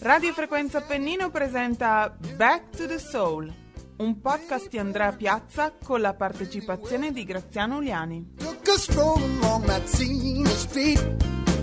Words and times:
Radio 0.00 0.32
Frequenza 0.32 0.78
Appennino 0.78 1.30
presenta 1.30 2.12
Back 2.36 2.76
to 2.76 2.86
the 2.86 2.98
Soul, 2.98 3.52
un 3.98 4.20
podcast 4.20 4.68
di 4.68 4.78
Andrea 4.78 5.12
Piazza 5.12 5.72
con 5.80 6.00
la 6.00 6.14
partecipazione 6.14 7.12
di 7.12 7.22
Graziano 7.22 7.76
Uliani. 7.76 8.34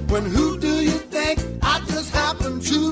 When 0.07 0.25
who 0.25 0.57
do 0.57 0.81
you 0.81 0.97
think 1.09 1.39
I 1.61 1.81
just 1.87 2.15
happened 2.15 2.61
to 2.67 2.84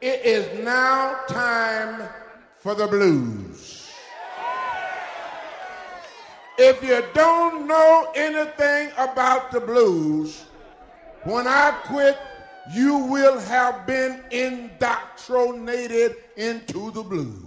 It 0.00 0.24
is 0.24 0.64
now 0.64 1.20
time 1.28 2.08
for 2.58 2.74
the 2.74 2.88
blues. 2.88 3.92
If 6.58 6.82
you 6.82 7.04
don't 7.14 7.68
know 7.68 8.10
anything 8.16 8.90
about 8.98 9.52
the 9.52 9.60
blues, 9.60 10.44
when 11.22 11.46
I 11.46 11.70
quit, 11.84 12.18
you 12.72 12.96
will 12.96 13.38
have 13.38 13.86
been 13.86 14.20
indoctrinated 14.32 16.16
into 16.36 16.90
the 16.90 17.04
blues. 17.04 17.46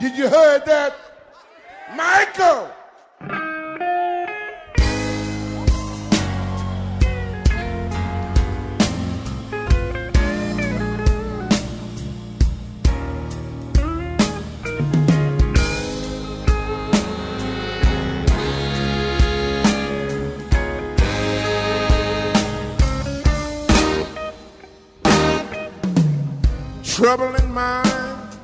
Did 0.00 0.16
you 0.16 0.28
hear 0.28 0.58
that? 0.58 0.96
Michael! 1.94 2.68
Trouble 27.06 27.36
in 27.36 27.48
mind. 27.54 28.34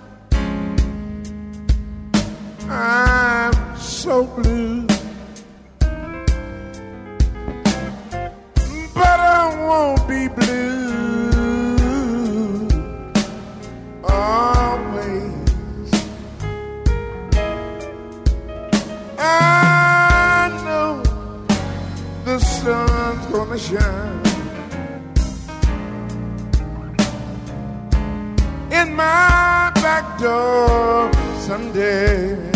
I'm 2.71 3.53
so 3.77 4.25
blue. 4.25 4.87
But 8.95 9.19
I 9.19 9.53
won't 9.67 10.07
be 10.07 10.29
blue 10.29 11.43
always. 14.05 15.91
I 19.19 20.53
know 20.65 21.03
the 22.25 22.39
sun's 22.39 23.27
gonna 23.27 23.59
shine 23.59 24.22
my 28.97 29.71
back 29.75 30.19
door 30.19 31.11
someday. 31.47 32.52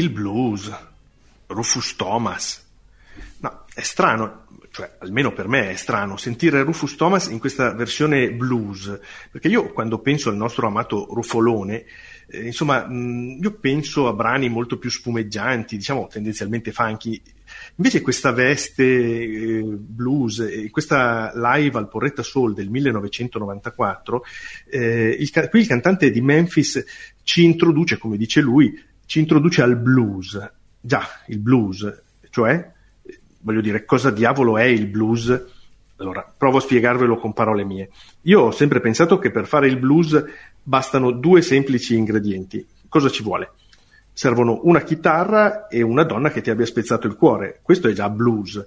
Il 0.00 0.08
blues, 0.08 0.72
Rufus 1.48 1.94
Thomas. 1.94 2.66
No, 3.40 3.64
è 3.74 3.82
strano, 3.82 4.46
cioè 4.70 4.96
almeno 5.00 5.34
per 5.34 5.46
me 5.46 5.72
è 5.72 5.76
strano, 5.76 6.16
sentire 6.16 6.62
Rufus 6.62 6.96
Thomas 6.96 7.26
in 7.26 7.38
questa 7.38 7.74
versione 7.74 8.32
blues, 8.32 8.98
perché 9.30 9.48
io 9.48 9.70
quando 9.74 9.98
penso 9.98 10.30
al 10.30 10.36
nostro 10.36 10.66
amato 10.66 11.06
Rufolone, 11.10 11.84
eh, 12.28 12.46
insomma, 12.46 12.86
mh, 12.86 13.40
io 13.42 13.52
penso 13.60 14.08
a 14.08 14.14
brani 14.14 14.48
molto 14.48 14.78
più 14.78 14.88
spumeggianti, 14.88 15.76
diciamo 15.76 16.06
tendenzialmente 16.06 16.72
funky. 16.72 17.20
Invece 17.74 18.00
questa 18.00 18.32
veste 18.32 18.84
eh, 18.84 19.62
blues 19.62 20.38
e 20.38 20.70
questa 20.70 21.30
live 21.34 21.76
al 21.76 21.88
Porretta 21.88 22.22
Soul 22.22 22.54
del 22.54 22.70
1994, 22.70 24.24
eh, 24.70 25.14
il, 25.18 25.48
qui 25.50 25.60
il 25.60 25.66
cantante 25.66 26.10
di 26.10 26.22
Memphis 26.22 26.82
ci 27.22 27.44
introduce, 27.44 27.98
come 27.98 28.16
dice 28.16 28.40
lui, 28.40 28.88
ci 29.10 29.18
introduce 29.18 29.60
al 29.60 29.74
blues. 29.74 30.38
Già, 30.80 31.02
il 31.26 31.40
blues, 31.40 32.02
cioè, 32.30 32.70
voglio 33.40 33.60
dire, 33.60 33.84
cosa 33.84 34.12
diavolo 34.12 34.56
è 34.56 34.62
il 34.62 34.86
blues? 34.86 35.46
Allora, 35.96 36.32
provo 36.38 36.58
a 36.58 36.60
spiegarvelo 36.60 37.16
con 37.16 37.32
parole 37.32 37.64
mie. 37.64 37.90
Io 38.22 38.42
ho 38.42 38.50
sempre 38.52 38.78
pensato 38.78 39.18
che 39.18 39.32
per 39.32 39.48
fare 39.48 39.66
il 39.66 39.78
blues 39.78 40.24
bastano 40.62 41.10
due 41.10 41.42
semplici 41.42 41.96
ingredienti. 41.96 42.64
Cosa 42.88 43.10
ci 43.10 43.24
vuole? 43.24 43.50
Servono 44.12 44.60
una 44.62 44.82
chitarra 44.82 45.66
e 45.66 45.82
una 45.82 46.04
donna 46.04 46.30
che 46.30 46.40
ti 46.40 46.50
abbia 46.50 46.64
spezzato 46.64 47.08
il 47.08 47.16
cuore. 47.16 47.58
Questo 47.62 47.88
è 47.88 47.92
già 47.92 48.08
blues. 48.08 48.64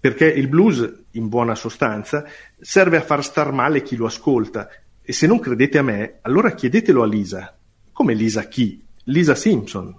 Perché 0.00 0.26
il 0.26 0.48
blues, 0.48 0.90
in 1.10 1.28
buona 1.28 1.54
sostanza, 1.54 2.24
serve 2.58 2.96
a 2.96 3.02
far 3.02 3.22
star 3.22 3.52
male 3.52 3.82
chi 3.82 3.96
lo 3.96 4.06
ascolta. 4.06 4.70
E 5.02 5.12
se 5.12 5.26
non 5.26 5.38
credete 5.38 5.76
a 5.76 5.82
me, 5.82 6.20
allora 6.22 6.54
chiedetelo 6.54 7.02
a 7.02 7.06
Lisa. 7.06 7.54
Come 7.92 8.14
Lisa 8.14 8.44
chi? 8.44 8.83
Lisa 9.08 9.34
Simpson. 9.34 9.94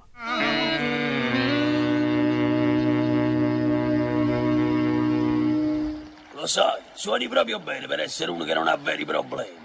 Lo 6.33 6.47
sai, 6.47 6.81
suoni 6.93 7.27
proprio 7.27 7.59
bene 7.59 7.85
per 7.85 7.99
essere 7.99 8.31
uno 8.31 8.43
che 8.45 8.55
non 8.55 8.67
ha 8.67 8.75
veri 8.77 9.05
problemi. 9.05 9.63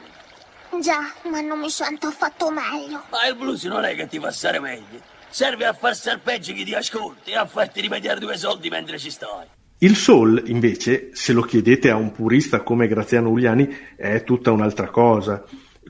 Già, 0.82 1.14
ma 1.30 1.40
non 1.40 1.58
mi 1.58 1.70
sento 1.70 2.08
affatto 2.08 2.50
meglio. 2.50 3.02
Ma 3.10 3.26
il 3.26 3.34
blues 3.34 3.64
non 3.64 3.84
è 3.84 3.94
che 3.94 4.08
ti 4.08 4.18
fa 4.18 4.30
stare 4.30 4.60
meglio. 4.60 5.00
Serve 5.30 5.64
a 5.64 5.72
far 5.72 5.96
star 5.96 6.20
peggio 6.20 6.52
chi 6.52 6.64
ti 6.64 6.74
ascolti 6.74 7.30
e 7.30 7.36
a 7.36 7.46
farti 7.46 7.80
rimediare 7.80 8.20
due 8.20 8.36
soldi 8.36 8.68
mentre 8.68 8.98
ci 8.98 9.10
stai. 9.10 9.46
Il 9.78 9.96
soul, 9.96 10.42
invece, 10.48 11.08
se 11.12 11.32
lo 11.32 11.40
chiedete 11.40 11.88
a 11.88 11.96
un 11.96 12.12
purista 12.12 12.60
come 12.60 12.86
Graziano 12.88 13.30
Uliani, 13.30 13.74
è 13.96 14.22
tutta 14.22 14.50
un'altra 14.50 14.90
cosa. 14.90 15.42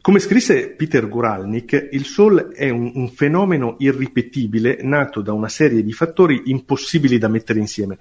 Come 0.02 0.19
scrisse 0.19 0.70
Peter 0.70 1.06
Guralnik, 1.06 1.88
il 1.93 2.06
soul 2.06 2.52
è 2.55 2.70
un, 2.70 2.91
un, 2.94 3.11
fenomeno 3.11 3.76
irripetibile 3.81 4.79
nato 4.81 5.20
da 5.20 5.35
una 5.35 5.50
serie 5.50 5.82
di 5.82 5.93
fattori 5.93 6.44
impossibili 6.47 7.19
da 7.19 7.29
mettere 7.29 7.58
insieme. 7.58 7.99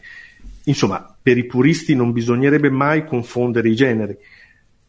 Insomma, 0.63 1.13
per 1.21 1.37
i 1.37 1.45
puristi 1.45 1.95
non 1.95 2.13
bisognerebbe 2.13 2.69
mai 2.69 3.05
confondere 3.05 3.67
i 3.67 3.75
generi. 3.75 4.17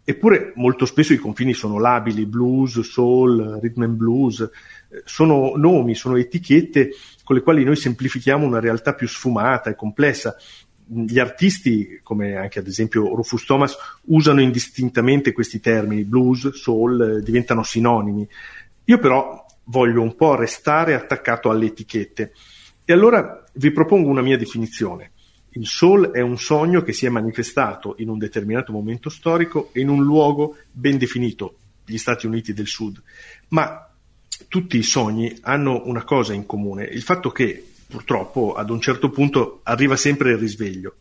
Eppure 0.04 0.52
molto 0.54 0.86
spesso 0.86 1.12
i 1.12 1.18
confini 1.18 1.52
sono 1.52 1.80
labili, 1.80 2.26
blues, 2.26 2.78
soul, 2.80 3.58
rhythm 3.60 3.82
and 3.82 3.96
blues, 3.96 4.40
eh, 4.40 5.02
sono 5.04 5.54
nomi, 5.56 5.96
sono 5.96 6.16
etichette 6.16 6.90
con 7.24 7.34
le 7.34 7.42
quali 7.42 7.64
noi 7.64 7.76
semplifichiamo 7.76 8.46
una 8.46 8.60
realtà 8.60 8.94
più 8.94 9.08
sfumata 9.08 9.68
e 9.68 9.74
complessa. 9.74 10.36
Gli 10.92 11.20
artisti, 11.20 12.00
come 12.02 12.34
anche 12.34 12.58
ad 12.58 12.66
esempio 12.66 13.14
Rufus 13.14 13.44
Thomas, 13.44 13.76
usano 14.06 14.40
indistintamente 14.40 15.32
questi 15.32 15.60
termini, 15.60 16.04
blues, 16.04 16.50
soul, 16.54 17.18
eh, 17.18 17.22
diventano 17.22 17.62
sinonimi. 17.62 18.26
Io 18.84 18.98
però 18.98 19.46
voglio 19.64 20.02
un 20.02 20.16
po' 20.16 20.34
restare 20.34 20.94
attaccato 20.94 21.48
alle 21.48 21.66
etichette. 21.66 22.32
E 22.84 22.92
allora 22.92 23.44
vi 23.54 23.70
propongo 23.70 24.08
una 24.08 24.22
mia 24.22 24.36
definizione. 24.36 25.12
Il 25.50 25.66
soul 25.66 26.10
è 26.10 26.20
un 26.20 26.38
sogno 26.38 26.82
che 26.82 26.92
si 26.92 27.06
è 27.06 27.08
manifestato 27.08 27.94
in 27.98 28.08
un 28.08 28.18
determinato 28.18 28.72
momento 28.72 29.08
storico 29.10 29.70
e 29.72 29.80
in 29.80 29.88
un 29.88 30.02
luogo 30.02 30.56
ben 30.70 30.98
definito, 30.98 31.56
gli 31.84 31.98
Stati 31.98 32.26
Uniti 32.26 32.52
del 32.52 32.66
Sud. 32.66 33.00
Ma 33.48 33.88
tutti 34.48 34.76
i 34.76 34.82
sogni 34.82 35.36
hanno 35.42 35.82
una 35.84 36.04
cosa 36.04 36.32
in 36.32 36.46
comune, 36.46 36.84
il 36.84 37.02
fatto 37.02 37.30
che 37.30 37.69
purtroppo 37.90 38.54
ad 38.54 38.70
un 38.70 38.80
certo 38.80 39.10
punto 39.10 39.60
arriva 39.64 39.96
sempre 39.96 40.30
il 40.30 40.38
risveglio. 40.38 40.94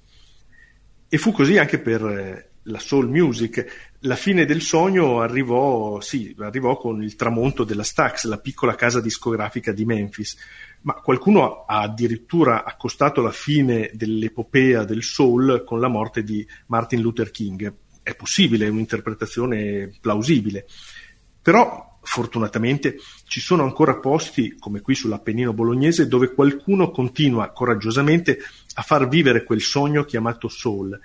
E 1.07 1.17
fu 1.17 1.31
così 1.31 1.57
anche 1.57 1.79
per 1.79 2.03
eh, 2.03 2.49
la 2.63 2.79
soul 2.79 3.07
music. 3.07 3.93
La 3.99 4.15
fine 4.15 4.45
del 4.45 4.61
sogno 4.61 5.21
arrivò, 5.21 6.01
sì, 6.01 6.35
arrivò 6.39 6.77
con 6.77 7.01
il 7.03 7.15
tramonto 7.15 7.63
della 7.63 7.83
Stax, 7.83 8.25
la 8.25 8.39
piccola 8.39 8.75
casa 8.75 8.99
discografica 8.99 9.71
di 9.71 9.85
Memphis 9.85 10.37
ma 10.81 10.93
qualcuno 10.93 11.65
ha 11.65 11.81
addirittura 11.81 12.63
accostato 12.63 13.21
la 13.21 13.31
fine 13.31 13.91
dell'epopea 13.93 14.83
del 14.83 15.03
soul 15.03 15.63
con 15.65 15.79
la 15.79 15.87
morte 15.87 16.23
di 16.23 16.45
Martin 16.67 17.01
Luther 17.01 17.31
King. 17.31 17.73
È 18.01 18.15
possibile, 18.15 18.65
è 18.65 18.69
un'interpretazione 18.69 19.91
plausibile. 19.99 20.65
Però 21.41 21.99
fortunatamente 22.01 22.97
ci 23.29 23.41
sono 23.41 23.63
ancora 23.63 23.97
posti, 23.97 24.55
come 24.57 24.81
qui 24.81 24.95
sull'Appennino 24.95 25.53
bolognese, 25.53 26.07
dove 26.07 26.33
qualcuno 26.33 26.89
continua 26.89 27.51
coraggiosamente 27.51 28.39
a 28.73 28.81
far 28.81 29.07
vivere 29.07 29.43
quel 29.43 29.61
sogno 29.61 30.03
chiamato 30.03 30.47
soul. 30.47 30.99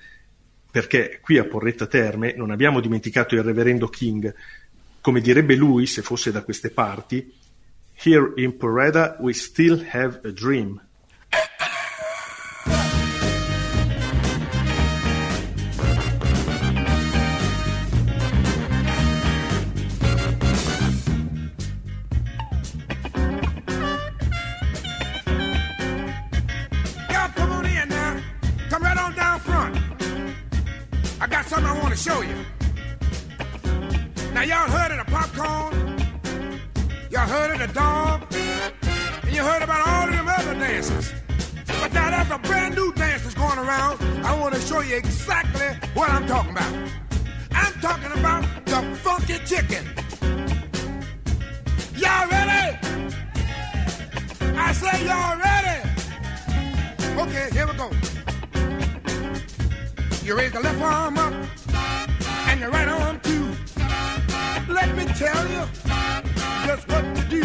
Perché 0.70 1.20
qui 1.20 1.36
a 1.36 1.44
Porretta 1.44 1.86
Terme 1.86 2.32
non 2.34 2.50
abbiamo 2.50 2.80
dimenticato 2.80 3.34
il 3.34 3.42
reverendo 3.42 3.88
King. 3.88 4.34
Come 5.02 5.20
direbbe 5.20 5.54
lui, 5.54 5.84
se 5.84 6.00
fosse 6.00 6.32
da 6.32 6.42
queste 6.42 6.70
parti, 6.70 7.30
Here 8.02 8.32
in 8.38 8.56
Porreda 8.56 9.16
we 9.20 9.34
still 9.34 9.84
have 9.92 10.20
a 10.24 10.32
dream. 10.32 10.80
Say 54.84 55.06
y'all 55.06 55.36
ready. 55.38 55.78
Okay, 57.22 57.46
here 57.56 57.66
we 57.66 57.74
go. 57.74 57.88
You 60.22 60.36
raise 60.36 60.52
the 60.52 60.60
left 60.60 60.80
arm 60.80 61.18
up 61.18 61.34
and 62.48 62.62
the 62.62 62.68
right 62.68 62.88
arm 62.88 63.18
too. 63.20 63.46
Let 64.68 64.94
me 64.96 65.04
tell 65.22 65.42
you 65.54 65.62
just 66.66 66.84
what 66.88 67.04
to 67.16 67.22
do. 67.36 67.44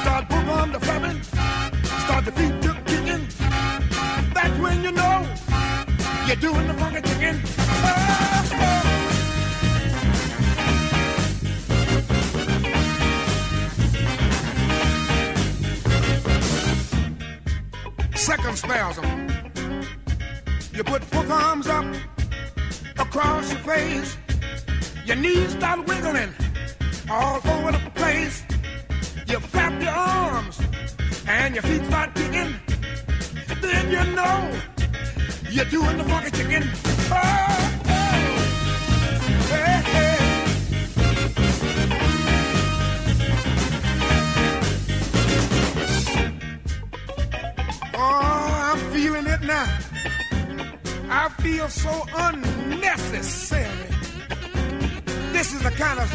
Start 0.00 0.28
boom 0.30 0.48
on 0.48 0.72
the 0.72 0.80
flapping, 0.80 1.22
start 2.04 2.24
the 2.24 2.32
feet 2.32 2.54
to 2.62 2.72
kicking. 2.88 3.24
That's 4.36 4.56
when 4.58 4.82
you 4.82 4.92
know 4.92 5.16
you're 6.26 6.42
doing 6.46 6.66
the 6.66 6.74
funky 6.74 7.02
chicken. 7.08 7.42
Oh, 7.68 8.50
oh. 8.52 8.85
Second 18.36 18.58
spasm. 18.58 19.28
You 20.74 20.84
put 20.84 21.10
both 21.10 21.30
arms 21.30 21.68
up 21.68 21.86
across 22.98 23.50
your 23.50 23.60
face. 23.60 24.18
Your 25.06 25.16
knees 25.16 25.52
start 25.52 25.86
wiggling 25.88 26.34
all 27.10 27.36
over 27.36 27.72
the 27.72 27.90
place. 27.94 28.44
You 29.26 29.40
flap 29.40 29.80
your 29.80 29.90
arms 29.90 30.60
and 31.26 31.54
your 31.54 31.62
feet 31.62 31.86
start 31.86 32.14
kicking. 32.14 32.54
Then 33.62 33.90
you 33.90 34.14
know 34.14 34.60
you're 35.50 35.70
doing 35.76 35.96
the 35.96 36.04
funky 36.04 36.30
chicken. 36.32 36.68
Oh, 37.10 37.80
oh. 37.86 38.36
Hey, 39.48 39.82
hey. 39.92 40.05
Feeling 48.96 49.26
it 49.26 49.42
now. 49.42 49.68
I 51.10 51.28
feel 51.42 51.68
so 51.68 52.06
unnecessary. 52.16 53.90
This 55.34 55.52
is 55.52 55.62
the 55.62 55.70
kind 55.72 56.00
of 56.00 56.08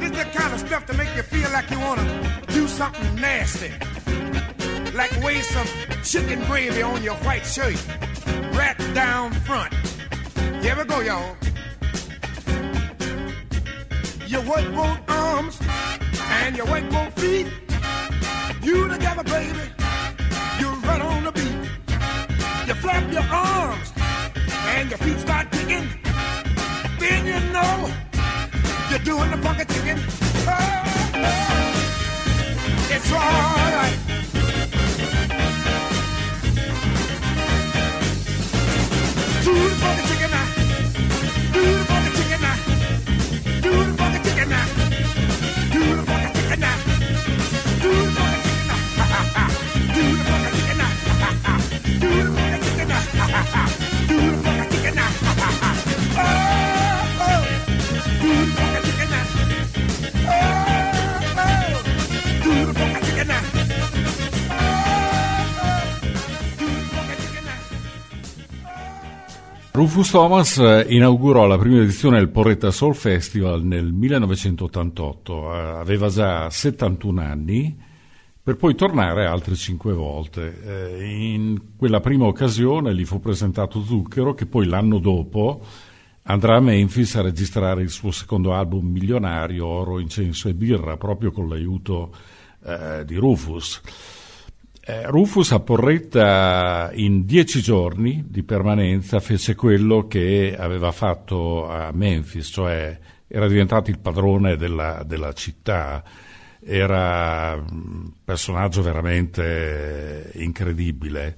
this 0.00 0.10
is 0.12 0.16
the 0.16 0.30
kind 0.32 0.52
of 0.54 0.60
stuff 0.60 0.86
to 0.86 0.94
make 0.94 1.14
you 1.14 1.22
feel 1.22 1.50
like 1.50 1.70
you 1.70 1.78
want 1.78 2.00
to 2.00 2.06
do 2.54 2.66
something 2.68 3.14
nasty. 3.16 3.70
Like 4.94 5.12
waste 5.22 5.50
some 5.50 5.68
chicken 6.02 6.42
gravy 6.46 6.80
on 6.80 7.02
your 7.02 7.16
white 7.26 7.44
shirt. 7.44 7.76
Right 8.60 8.78
down 8.94 9.32
front. 9.48 9.74
Here 10.64 10.74
we 10.74 10.84
go, 10.84 11.00
y'all. 11.00 11.36
You 14.26 14.40
work 14.50 14.66
both 14.80 15.00
arms 15.08 15.58
and 16.40 16.56
you 16.56 16.64
work 16.64 16.88
both 16.88 17.12
feet. 17.20 17.48
You 18.62 18.88
together, 18.88 19.24
baby. 19.24 19.85
You 22.66 22.74
flap 22.74 23.12
your 23.12 23.22
arms 23.22 23.92
and 23.96 24.90
your 24.90 24.98
feet 24.98 25.20
start 25.20 25.52
kicking. 25.52 25.88
Then 26.98 27.24
you 27.24 27.38
know 27.52 27.88
you're 28.90 28.98
doing 28.98 29.30
the 29.30 29.36
funky 29.36 29.64
chicken. 29.72 29.98
Oh. 30.48 30.86
It's 32.90 33.12
alright. 33.12 33.98
Do 39.44 39.52
the 39.54 39.76
funky 39.76 40.05
Rufus 69.76 70.10
Thomas 70.10 70.56
eh, 70.56 70.86
inaugurò 70.88 71.44
la 71.44 71.58
prima 71.58 71.82
edizione 71.82 72.16
del 72.16 72.30
Porretta 72.30 72.70
Soul 72.70 72.94
Festival 72.94 73.62
nel 73.62 73.92
1988, 73.92 75.52
eh, 75.52 75.58
aveva 75.58 76.08
già 76.08 76.48
71 76.48 77.20
anni, 77.20 77.78
per 78.42 78.56
poi 78.56 78.74
tornare 78.74 79.26
altre 79.26 79.54
cinque 79.54 79.92
volte. 79.92 80.62
Eh, 80.64 81.32
In 81.34 81.76
quella 81.76 82.00
prima 82.00 82.24
occasione 82.24 82.94
gli 82.94 83.04
fu 83.04 83.20
presentato 83.20 83.82
Zucchero, 83.82 84.32
che 84.32 84.46
poi 84.46 84.64
l'anno 84.64 84.98
dopo 84.98 85.62
andrà 86.22 86.56
a 86.56 86.60
Memphis 86.60 87.16
a 87.16 87.20
registrare 87.20 87.82
il 87.82 87.90
suo 87.90 88.12
secondo 88.12 88.54
album 88.54 88.86
milionario, 88.86 89.66
Oro, 89.66 89.98
Incenso 89.98 90.48
e 90.48 90.54
Birra, 90.54 90.96
proprio 90.96 91.30
con 91.32 91.50
l'aiuto 91.50 92.14
di 93.04 93.14
Rufus. 93.14 93.82
Eh, 94.88 95.04
Rufus 95.08 95.50
a 95.50 95.58
Porretta 95.58 96.90
in 96.92 97.24
dieci 97.26 97.60
giorni 97.60 98.24
di 98.28 98.44
permanenza 98.44 99.18
fece 99.18 99.56
quello 99.56 100.06
che 100.06 100.54
aveva 100.56 100.92
fatto 100.92 101.68
a 101.68 101.90
Memphis, 101.92 102.46
cioè 102.52 102.96
era 103.26 103.48
diventato 103.48 103.90
il 103.90 103.98
padrone 103.98 104.54
della, 104.56 105.02
della 105.04 105.32
città, 105.32 106.04
era 106.60 107.54
un 107.54 108.12
personaggio 108.22 108.80
veramente 108.80 110.30
incredibile 110.34 111.36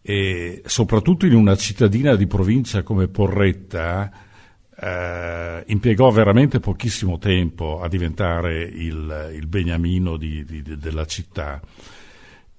e 0.00 0.62
soprattutto 0.64 1.26
in 1.26 1.34
una 1.34 1.56
cittadina 1.56 2.14
di 2.14 2.28
provincia 2.28 2.84
come 2.84 3.08
Porretta 3.08 4.08
eh, 4.78 5.64
impiegò 5.66 6.10
veramente 6.10 6.60
pochissimo 6.60 7.18
tempo 7.18 7.80
a 7.80 7.88
diventare 7.88 8.62
il, 8.62 9.32
il 9.34 9.46
beniamino 9.48 10.16
di- 10.16 10.44
di- 10.44 10.62
della 10.62 11.06
città. 11.06 11.60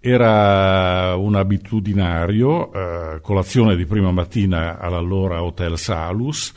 Era 0.07 1.15
un 1.15 1.33
abitudinario, 1.33 2.71
eh, 2.71 3.21
colazione 3.21 3.75
di 3.75 3.87
prima 3.87 4.11
mattina 4.11 4.77
all'allora 4.77 5.41
Hotel 5.41 5.79
Salus, 5.79 6.53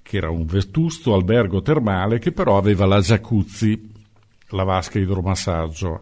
che 0.00 0.16
era 0.16 0.30
un 0.30 0.46
vetusto 0.46 1.12
albergo 1.12 1.60
termale 1.60 2.18
che 2.18 2.32
però 2.32 2.56
aveva 2.56 2.86
la 2.86 3.00
jacuzzi, 3.00 3.92
la 4.52 4.64
vasca 4.64 4.98
idromassaggio. 4.98 6.00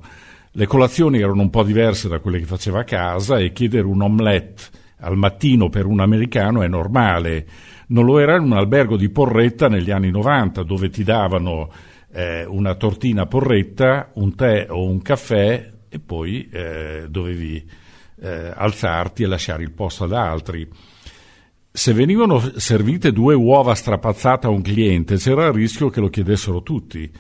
Le 0.53 0.67
colazioni 0.67 1.19
erano 1.19 1.43
un 1.43 1.51
po' 1.51 1.65
diverse 1.65 2.07
da 2.07 2.21
quelle 2.21 2.39
che 2.39 2.45
faceva 2.45 2.83
a 2.83 2.85
casa 2.85 3.39
e 3.39 3.51
chiedere 3.51 3.85
un 3.85 4.03
omelette 4.03 4.63
al 5.01 5.17
mattino 5.17 5.69
per 5.69 5.87
un 5.87 5.99
americano 5.99 6.63
è 6.63 6.69
normale. 6.69 7.47
Non 7.89 8.05
lo 8.05 8.21
era 8.21 8.37
in 8.37 8.45
un 8.45 8.53
albergo 8.53 8.97
di 8.97 9.09
Porretta 9.09 9.67
negli 9.67 9.91
anni 9.91 10.13
90 10.13 10.63
dove 10.63 10.89
ti 10.91 11.03
davano 11.03 11.69
eh, 12.13 12.45
una 12.45 12.77
tortina 12.77 13.27
porretta, 13.27 14.11
un 14.15 14.37
tè 14.37 14.69
o 14.71 14.87
un 14.87 15.03
caffè 15.03 15.75
e 15.97 16.01
poi 16.01 16.49
eh, 16.51 17.07
dovevi 17.09 17.65
eh, 18.21 18.53
alzarti 18.55 19.23
e 19.23 19.27
lasciare 19.27 19.63
il 19.63 19.73
posto 19.73 20.05
ad 20.05 20.13
altri. 20.13 20.69
Se 21.71 21.93
venivano 21.93 22.41
servite 22.57 23.13
due 23.13 23.35
uova 23.35 23.75
strapazzate 23.75 24.47
a 24.47 24.51
un 24.51 24.63
cliente 24.63 25.17
c'era 25.17 25.47
il 25.47 25.53
rischio 25.53 25.91
che 25.91 26.01
lo 26.01 26.09
chiedessero 26.09 26.63
tutti. 26.63 27.11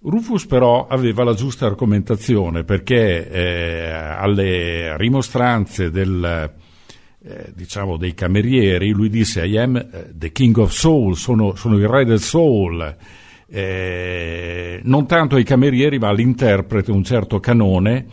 Rufus 0.00 0.46
però 0.46 0.86
aveva 0.86 1.24
la 1.24 1.34
giusta 1.34 1.66
argomentazione 1.66 2.64
perché 2.64 3.28
eh, 3.28 3.90
alle 3.90 4.96
rimostranze 4.96 5.90
del, 5.90 6.52
eh, 7.20 7.52
diciamo 7.54 7.96
dei 7.96 8.14
camerieri 8.14 8.90
lui 8.90 9.08
disse 9.08 9.44
I 9.44 9.58
am 9.58 9.76
eh, 9.76 10.12
the 10.14 10.30
king 10.30 10.56
of 10.58 10.70
soul, 10.70 11.16
sono, 11.16 11.56
sono 11.56 11.76
il 11.76 11.88
re 11.88 12.04
del 12.04 12.20
soul. 12.20 12.96
Eh, 13.50 14.80
non 14.84 15.06
tanto 15.06 15.36
ai 15.36 15.44
camerieri 15.44 15.98
ma 15.98 16.08
all'interprete 16.08 16.90
un 16.90 17.02
certo 17.02 17.40
canone 17.40 18.06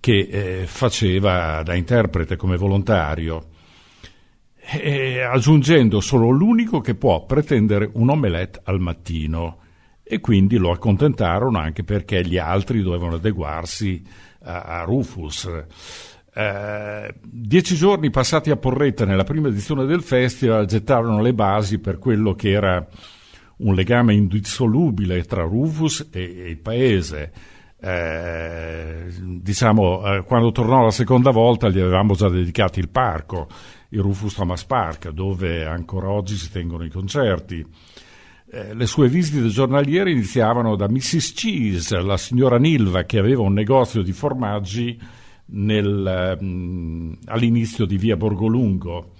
che 0.00 0.28
eh, 0.30 0.66
faceva 0.66 1.62
da 1.62 1.74
interprete 1.74 2.34
come 2.34 2.56
volontario 2.56 3.50
e 4.56 5.22
aggiungendo 5.22 6.00
solo 6.00 6.28
l'unico 6.28 6.80
che 6.80 6.94
può 6.94 7.24
pretendere 7.24 7.88
un 7.94 8.10
omelette 8.10 8.60
al 8.64 8.80
mattino 8.80 9.60
e 10.02 10.20
quindi 10.20 10.56
lo 10.56 10.70
accontentarono 10.70 11.58
anche 11.58 11.84
perché 11.84 12.22
gli 12.22 12.36
altri 12.36 12.82
dovevano 12.82 13.14
adeguarsi 13.14 14.02
a, 14.42 14.62
a 14.62 14.82
Rufus. 14.82 15.50
Eh, 16.34 17.14
dieci 17.22 17.74
giorni 17.76 18.10
passati 18.10 18.50
a 18.50 18.56
Porretta 18.56 19.04
nella 19.04 19.24
prima 19.24 19.48
edizione 19.48 19.86
del 19.86 20.02
festival 20.02 20.66
gettarono 20.66 21.20
le 21.20 21.32
basi 21.32 21.78
per 21.78 21.98
quello 21.98 22.34
che 22.34 22.50
era 22.50 22.86
un 23.58 23.74
legame 23.74 24.14
indissolubile 24.14 25.22
tra 25.24 25.42
Rufus 25.42 26.08
e, 26.12 26.20
e 26.20 26.50
il 26.50 26.58
paese. 26.58 27.32
Eh, 27.80 29.06
diciamo, 29.40 30.04
eh, 30.04 30.22
quando 30.24 30.50
tornò 30.50 30.82
la 30.82 30.90
seconda 30.90 31.30
volta 31.30 31.68
gli 31.68 31.78
avevamo 31.78 32.14
già 32.14 32.28
dedicato 32.28 32.78
il 32.80 32.88
parco, 32.88 33.48
il 33.90 34.00
Rufus 34.00 34.34
Thomas 34.34 34.64
Park, 34.64 35.10
dove 35.10 35.64
ancora 35.64 36.10
oggi 36.10 36.34
si 36.34 36.50
tengono 36.50 36.84
i 36.84 36.90
concerti. 36.90 37.64
Eh, 38.50 38.74
le 38.74 38.86
sue 38.86 39.08
visite 39.08 39.46
giornaliere 39.48 40.10
iniziavano 40.10 40.74
da 40.74 40.88
Mrs. 40.88 41.32
Cheese, 41.34 42.00
la 42.00 42.16
signora 42.16 42.58
Nilva, 42.58 43.04
che 43.04 43.18
aveva 43.18 43.42
un 43.42 43.52
negozio 43.52 44.02
di 44.02 44.12
formaggi 44.12 44.98
nel, 45.50 46.36
mh, 46.40 47.18
all'inizio 47.26 47.84
di 47.86 47.96
via 47.96 48.16
Borgolungo 48.16 49.12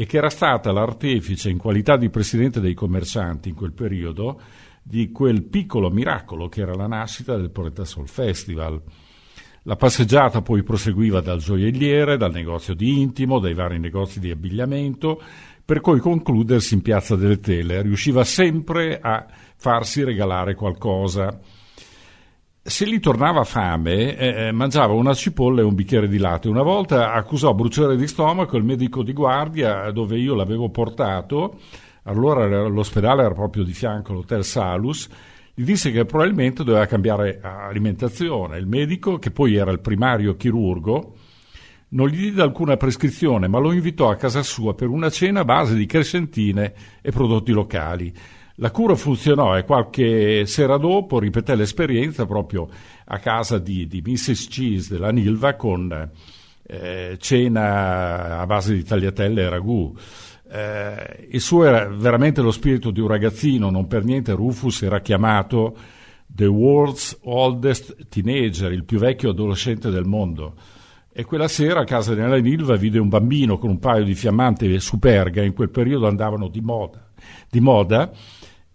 e 0.00 0.06
che 0.06 0.18
era 0.18 0.30
stata 0.30 0.70
l'artefice 0.70 1.50
in 1.50 1.58
qualità 1.58 1.96
di 1.96 2.08
presidente 2.08 2.60
dei 2.60 2.72
commercianti 2.72 3.48
in 3.48 3.56
quel 3.56 3.72
periodo 3.72 4.40
di 4.80 5.10
quel 5.10 5.42
piccolo 5.42 5.90
miracolo 5.90 6.48
che 6.48 6.60
era 6.60 6.72
la 6.72 6.86
nascita 6.86 7.36
del 7.36 7.50
Porretta 7.50 7.84
Soul 7.84 8.06
Festival. 8.06 8.80
La 9.62 9.74
passeggiata 9.74 10.40
poi 10.40 10.62
proseguiva 10.62 11.20
dal 11.20 11.40
gioielliere, 11.40 12.16
dal 12.16 12.30
negozio 12.30 12.74
di 12.74 13.00
intimo, 13.00 13.40
dai 13.40 13.54
vari 13.54 13.80
negozi 13.80 14.20
di 14.20 14.30
abbigliamento, 14.30 15.20
per 15.64 15.80
poi 15.80 15.98
concludersi 15.98 16.74
in 16.74 16.82
Piazza 16.82 17.16
delle 17.16 17.40
Tele. 17.40 17.82
Riusciva 17.82 18.22
sempre 18.22 19.00
a 19.00 19.26
farsi 19.56 20.04
regalare 20.04 20.54
qualcosa. 20.54 21.40
Se 22.68 22.86
gli 22.86 23.00
tornava 23.00 23.44
fame, 23.44 24.14
eh, 24.14 24.52
mangiava 24.52 24.92
una 24.92 25.14
cipolla 25.14 25.62
e 25.62 25.64
un 25.64 25.74
bicchiere 25.74 26.06
di 26.06 26.18
latte. 26.18 26.50
Una 26.50 26.62
volta 26.62 27.14
accusò 27.14 27.54
bruciore 27.54 27.96
di 27.96 28.06
stomaco 28.06 28.58
il 28.58 28.62
medico 28.62 29.02
di 29.02 29.14
guardia 29.14 29.90
dove 29.90 30.18
io 30.18 30.34
l'avevo 30.34 30.68
portato, 30.68 31.60
allora 32.02 32.68
l'ospedale 32.68 33.22
era 33.22 33.32
proprio 33.32 33.64
di 33.64 33.72
fianco 33.72 34.12
all'hotel 34.12 34.44
Salus, 34.44 35.08
gli 35.54 35.64
disse 35.64 35.90
che 35.90 36.04
probabilmente 36.04 36.62
doveva 36.62 36.84
cambiare 36.84 37.40
alimentazione. 37.42 38.58
Il 38.58 38.66
medico, 38.66 39.16
che 39.16 39.30
poi 39.30 39.54
era 39.54 39.70
il 39.70 39.80
primario 39.80 40.36
chirurgo, 40.36 41.14
non 41.90 42.08
gli 42.08 42.18
diede 42.18 42.42
alcuna 42.42 42.76
prescrizione, 42.76 43.48
ma 43.48 43.58
lo 43.58 43.72
invitò 43.72 44.10
a 44.10 44.16
casa 44.16 44.42
sua 44.42 44.74
per 44.74 44.88
una 44.88 45.08
cena 45.08 45.40
a 45.40 45.44
base 45.44 45.74
di 45.74 45.86
crescentine 45.86 46.74
e 47.00 47.10
prodotti 47.12 47.50
locali. 47.50 48.12
La 48.60 48.72
cura 48.72 48.96
funzionò 48.96 49.56
e 49.56 49.64
qualche 49.64 50.44
sera 50.46 50.78
dopo 50.78 51.20
ripeté 51.20 51.54
l'esperienza 51.54 52.26
proprio 52.26 52.68
a 53.04 53.18
casa 53.20 53.58
di, 53.58 53.86
di 53.86 54.02
Mrs. 54.04 54.48
Cheese 54.48 54.94
della 54.94 55.12
Nilva 55.12 55.54
con 55.54 56.10
eh, 56.66 57.16
cena 57.20 58.40
a 58.40 58.46
base 58.46 58.74
di 58.74 58.82
tagliatelle 58.82 59.42
e 59.42 59.48
ragù. 59.48 59.94
Eh, 60.50 61.28
il 61.30 61.40
suo 61.40 61.66
era 61.66 61.86
veramente 61.86 62.40
lo 62.40 62.50
spirito 62.50 62.90
di 62.90 62.98
un 62.98 63.06
ragazzino, 63.06 63.70
non 63.70 63.86
per 63.86 64.02
niente 64.02 64.32
Rufus 64.32 64.82
era 64.82 65.00
chiamato 65.02 65.76
The 66.26 66.46
World's 66.46 67.16
Oldest 67.22 68.08
Teenager, 68.08 68.72
il 68.72 68.84
più 68.84 68.98
vecchio 68.98 69.30
adolescente 69.30 69.88
del 69.90 70.04
mondo. 70.04 70.54
E 71.12 71.24
quella 71.24 71.48
sera 71.48 71.82
a 71.82 71.84
casa 71.84 72.12
di 72.12 72.20
Nella 72.20 72.38
Nilva 72.38 72.74
vide 72.74 72.98
un 72.98 73.08
bambino 73.08 73.56
con 73.56 73.70
un 73.70 73.78
paio 73.78 74.02
di 74.02 74.14
fiammanti 74.14 74.80
superga, 74.80 75.44
in 75.44 75.54
quel 75.54 75.70
periodo 75.70 76.08
andavano 76.08 76.48
di 76.48 76.60
moda, 76.60 77.08
di 77.48 77.60
moda 77.60 78.10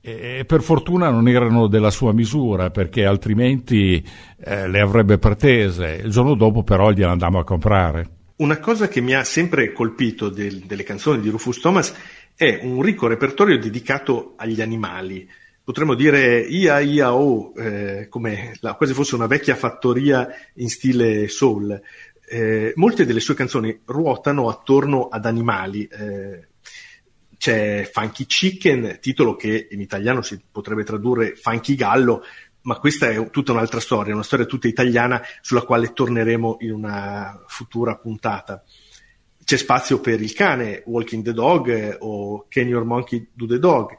e 0.05 0.43
per 0.45 0.61
fortuna 0.61 1.09
non 1.09 1.29
erano 1.29 1.67
della 1.67 1.89
sua 1.89 2.11
misura 2.11 2.69
perché 2.71 3.05
altrimenti 3.05 4.05
eh, 4.43 4.67
le 4.67 4.81
avrebbe 4.81 5.17
pretese. 5.17 6.01
Il 6.03 6.11
giorno 6.11 6.35
dopo 6.35 6.61
però 6.61 6.91
gliele 6.91 7.11
andammo 7.11 7.39
a 7.39 7.45
comprare. 7.45 8.09
Una 8.35 8.59
cosa 8.59 8.89
che 8.89 8.99
mi 8.99 9.13
ha 9.13 9.23
sempre 9.23 9.71
colpito 9.71 10.27
del, 10.27 10.59
delle 10.65 10.83
canzoni 10.83 11.21
di 11.21 11.29
Rufus 11.29 11.61
Thomas 11.61 11.95
è 12.35 12.59
un 12.63 12.81
ricco 12.81 13.07
repertorio 13.07 13.57
dedicato 13.57 14.33
agli 14.35 14.61
animali. 14.61 15.25
Potremmo 15.63 15.93
dire 15.93 16.39
ia 16.41 16.81
ia 16.81 17.13
o, 17.13 17.53
eh, 17.55 18.07
come 18.09 18.57
la, 18.59 18.73
quasi 18.73 18.91
fosse 18.91 19.15
una 19.15 19.27
vecchia 19.27 19.55
fattoria 19.55 20.27
in 20.55 20.67
stile 20.67 21.29
soul. 21.29 21.81
Eh, 22.27 22.73
molte 22.75 23.05
delle 23.05 23.21
sue 23.21 23.35
canzoni 23.35 23.79
ruotano 23.85 24.49
attorno 24.49 25.07
ad 25.07 25.25
animali. 25.25 25.87
Eh, 25.89 26.47
c'è 27.43 27.89
Funky 27.91 28.25
Chicken, 28.25 28.99
titolo 29.01 29.35
che 29.35 29.67
in 29.69 29.81
italiano 29.81 30.21
si 30.21 30.39
potrebbe 30.49 30.85
tradurre 30.85 31.35
Funky 31.35 31.75
Gallo, 31.75 32.23
ma 32.61 32.77
questa 32.77 33.09
è 33.09 33.29
tutta 33.31 33.51
un'altra 33.51 33.81
storia, 33.81 34.13
una 34.13 34.23
storia 34.23 34.45
tutta 34.45 34.69
italiana 34.69 35.21
sulla 35.41 35.63
quale 35.63 35.91
torneremo 35.91 36.59
in 36.61 36.71
una 36.71 37.43
futura 37.47 37.97
puntata. 37.97 38.63
C'è 39.43 39.57
spazio 39.57 39.99
per 39.99 40.21
il 40.21 40.31
cane, 40.31 40.83
Walking 40.85 41.21
the 41.21 41.33
Dog 41.33 41.67
eh, 41.67 41.97
o 41.99 42.45
Can 42.47 42.69
Your 42.69 42.85
Monkey 42.85 43.27
Do 43.33 43.45
the 43.45 43.59
Dog. 43.59 43.97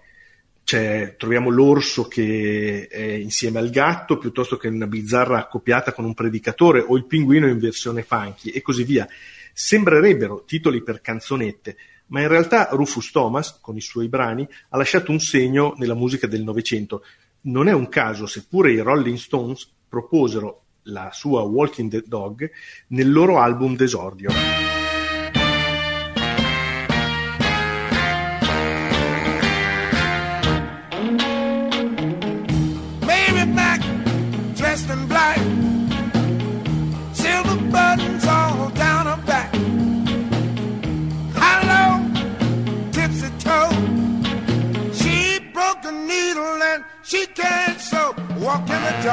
C'è, 0.64 1.16
troviamo 1.18 1.50
l'orso 1.50 2.08
che 2.08 2.88
è 2.90 3.02
insieme 3.02 3.58
al 3.58 3.68
gatto 3.68 4.16
piuttosto 4.16 4.56
che 4.56 4.68
una 4.68 4.86
bizzarra 4.86 5.36
accoppiata 5.36 5.92
con 5.92 6.06
un 6.06 6.14
predicatore 6.14 6.80
o 6.80 6.96
il 6.96 7.04
pinguino 7.04 7.46
in 7.46 7.58
versione 7.58 8.04
funky 8.04 8.48
e 8.48 8.62
così 8.62 8.84
via. 8.84 9.06
Sembrerebbero 9.52 10.44
titoli 10.46 10.82
per 10.82 11.02
canzonette, 11.02 11.76
ma 12.06 12.20
in 12.20 12.28
realtà 12.28 12.68
Rufus 12.72 13.10
Thomas, 13.10 13.58
con 13.60 13.76
i 13.76 13.80
suoi 13.80 14.08
brani, 14.08 14.46
ha 14.70 14.76
lasciato 14.76 15.10
un 15.10 15.20
segno 15.20 15.74
nella 15.76 15.94
musica 15.94 16.26
del 16.26 16.42
Novecento. 16.42 17.04
Non 17.42 17.68
è 17.68 17.72
un 17.72 17.88
caso, 17.88 18.26
seppure 18.26 18.72
i 18.72 18.78
Rolling 18.78 19.16
Stones 19.16 19.70
proposero 19.88 20.62
la 20.84 21.10
sua 21.12 21.42
Walking 21.42 21.90
the 21.90 22.02
Dog 22.06 22.50
nel 22.88 23.10
loro 23.10 23.38
album 23.38 23.76
d'esordio. 23.76 24.83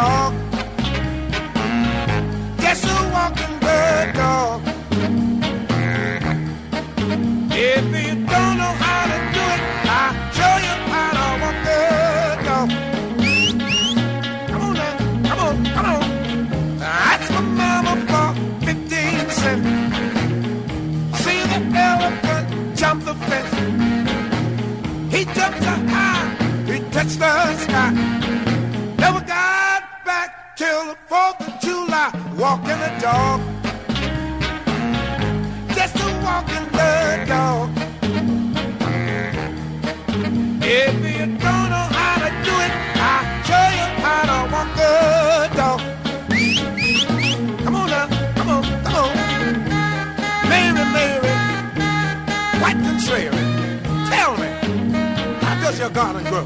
Walking 0.02 0.41
Walking 32.42 32.80
the 32.80 32.92
dog. 33.00 33.40
Just 35.76 35.96
a 35.98 36.08
walking 36.26 36.66
the 36.72 37.24
dog. 37.28 37.70
If 40.64 40.96
you 41.06 41.26
don't 41.38 41.70
know 41.70 41.88
how 41.98 42.16
to 42.18 42.30
do 42.44 42.54
it, 42.66 42.74
I'll 42.98 43.26
show 43.46 43.68
you 43.78 43.88
how 44.02 44.22
to 44.30 44.38
walk 44.54 44.70
the 44.82 44.92
dog. 45.56 45.80
Come 47.64 47.76
on 47.76 47.88
now, 47.92 48.08
come 48.34 48.50
on, 48.50 48.64
come 48.86 48.96
on. 48.96 49.12
Mary, 50.50 50.86
Mary, 50.96 51.34
white 52.60 52.82
contrary. 52.82 53.30
Tell 54.10 54.34
me, 54.38 54.50
how 55.42 55.62
does 55.62 55.78
your 55.78 55.92
garden 55.92 56.24
grow? 56.24 56.46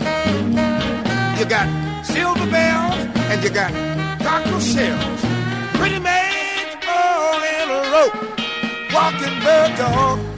You 1.39 1.45
got 1.45 1.69
silver 2.05 2.51
bells 2.51 2.95
and 3.31 3.41
you 3.41 3.49
got 3.49 3.71
cockle 4.21 4.59
shells. 4.59 5.34
Pretty 5.85 5.99
maids 5.99 6.75
all 6.89 7.43
in 7.43 7.69
a 7.69 7.81
row, 7.91 8.09
walking 8.91 9.39
the 9.41 9.75
dog. 9.77 10.34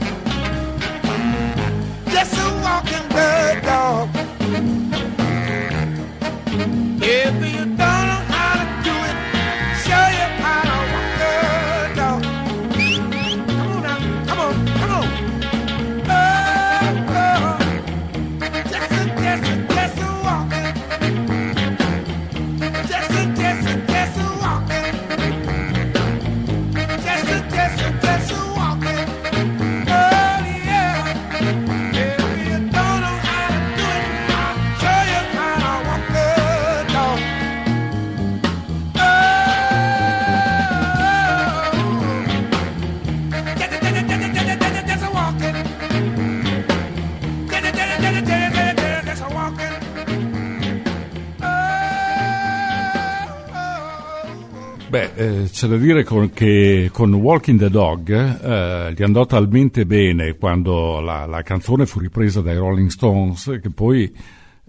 Beh, 54.88 55.10
eh, 55.16 55.48
c'è 55.50 55.66
da 55.66 55.76
dire 55.76 56.02
con- 56.02 56.30
che 56.30 56.88
con 56.90 57.12
Walking 57.12 57.58
the 57.58 57.68
Dog 57.68 58.10
eh, 58.10 58.92
gli 58.94 59.02
andò 59.02 59.26
talmente 59.26 59.84
bene 59.84 60.36
quando 60.36 61.00
la, 61.00 61.26
la 61.26 61.42
canzone 61.42 61.84
fu 61.84 61.98
ripresa 62.00 62.40
dai 62.40 62.56
Rolling 62.56 62.88
Stones 62.88 63.58
che 63.60 63.68
poi 63.70 64.10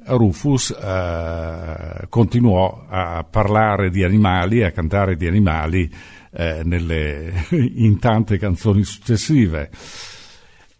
Rufus 0.08 0.71
eh, 0.71 2.05
continuò 2.10 2.86
a 2.89 3.25
parlare 3.29 3.89
di 3.89 4.03
animali, 4.03 4.62
a 4.63 4.71
cantare 4.71 5.15
di 5.15 5.25
animali 5.25 5.89
eh, 6.34 6.62
nelle- 6.65 7.45
in 7.75 7.97
tante 7.99 8.38
canzoni 8.38 8.84
successive. 8.84 9.69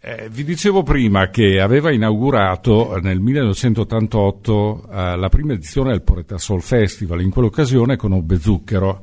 Eh, 0.02 0.28
vi 0.32 0.44
dicevo 0.44 0.84
prima 0.84 1.30
che 1.30 1.60
aveva 1.62 1.92
inaugurato 1.92 2.98
nel 3.02 3.20
1988 3.20 4.88
eh, 4.92 5.16
la 5.18 5.30
prima 5.30 5.54
edizione 5.54 5.92
del 5.92 6.02
Poretta 6.04 6.38
Soul 6.38 6.62
Festival, 6.62 7.22
in 7.22 7.30
quell'occasione 7.30 7.96
conobbe 7.96 8.38
Zucchero. 8.38 9.02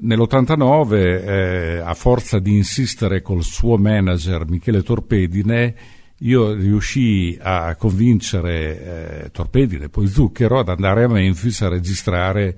Nell'89, 0.00 0.92
eh, 0.94 1.82
a 1.84 1.94
forza 1.94 2.38
di 2.38 2.56
insistere 2.56 3.22
col 3.22 3.42
suo 3.42 3.76
manager 3.76 4.48
Michele 4.48 4.82
Torpedine, 4.82 5.74
io 6.18 6.52
riuscii 6.52 7.38
a 7.40 7.74
convincere 7.76 9.24
eh, 9.24 9.30
Torpedine, 9.30 9.88
poi 9.88 10.06
Zucchero, 10.06 10.58
ad 10.58 10.68
andare 10.68 11.04
a 11.04 11.08
Memphis 11.08 11.62
a 11.62 11.68
registrare 11.68 12.56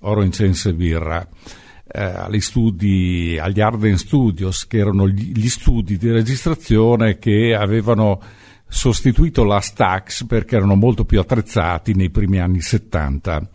Oro, 0.00 0.22
Incenso 0.22 0.68
e 0.68 0.74
Birra 0.74 1.26
eh, 1.86 2.02
agli 2.02 2.40
studi, 2.40 3.38
agli 3.40 3.60
Arden 3.60 3.96
Studios, 3.96 4.66
che 4.66 4.78
erano 4.78 5.08
gli 5.08 5.48
studi 5.48 5.96
di 5.96 6.10
registrazione 6.10 7.18
che 7.18 7.54
avevano 7.54 8.20
sostituito 8.66 9.44
la 9.44 9.60
Stax 9.60 10.26
perché 10.26 10.56
erano 10.56 10.74
molto 10.74 11.04
più 11.04 11.20
attrezzati 11.20 11.94
nei 11.94 12.10
primi 12.10 12.40
anni 12.40 12.60
70. 12.60 13.48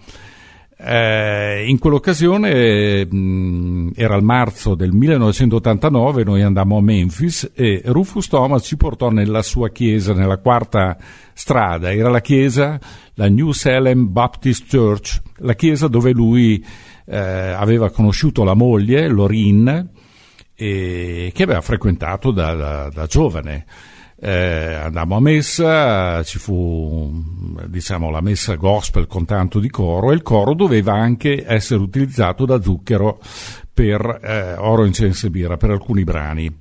Eh, 0.82 1.66
in 1.68 1.78
quell'occasione 1.78 3.06
mh, 3.06 3.92
era 3.96 4.16
il 4.16 4.24
marzo 4.24 4.76
del 4.76 4.94
1989, 4.94 6.24
noi 6.24 6.42
andammo 6.42 6.78
a 6.78 6.82
Memphis 6.82 7.52
e 7.54 7.82
Rufus 7.84 8.30
Thomas 8.30 8.64
ci 8.64 8.78
portò 8.78 9.10
nella 9.10 9.42
sua 9.42 9.72
chiesa, 9.72 10.14
nella 10.14 10.38
quarta 10.38 10.96
strada, 11.34 11.92
era 11.92 12.10
la 12.10 12.22
chiesa, 12.22 12.80
la 13.16 13.28
New 13.28 13.52
Salem 13.52 14.10
Baptist 14.10 14.74
Church, 14.74 15.22
la 15.40 15.54
chiesa 15.54 15.90
dove 15.90 16.14
lui 16.14 16.66
eh, 17.08 17.18
aveva 17.18 17.90
conosciuto 17.90 18.46
la 18.46 18.54
moglie, 18.54 19.10
Lorin, 19.10 19.90
e 20.56 21.32
che 21.34 21.44
aveva 21.44 21.60
frequentato 21.60 22.32
da, 22.32 22.54
da, 22.54 22.90
da 22.90 23.06
giovane. 23.06 23.66
Eh, 24.22 24.74
andammo 24.74 25.16
a 25.16 25.22
messa, 25.22 26.22
ci 26.24 26.40
fu 26.40 27.10
diciamo, 27.68 28.10
la 28.10 28.20
messa 28.20 28.56
gospel 28.56 29.08
con 29.08 29.24
tanto 29.26 29.60
di 29.60 29.70
coro 29.70 30.12
e 30.12 30.16
il 30.16 30.24
coro 30.24 30.54
doveva 30.54 30.94
anche 30.94 31.46
essere 31.48 31.82
utilizzato 31.82 32.46
da 32.46 32.62
Zucchero 32.62 33.20
per 33.74 34.20
eh, 34.22 34.56
Oro, 34.58 34.84
Incenso 34.84 35.28
e 35.28 35.30
Birra, 35.30 35.56
per 35.56 35.70
alcuni 35.70 36.04
brani. 36.04 36.54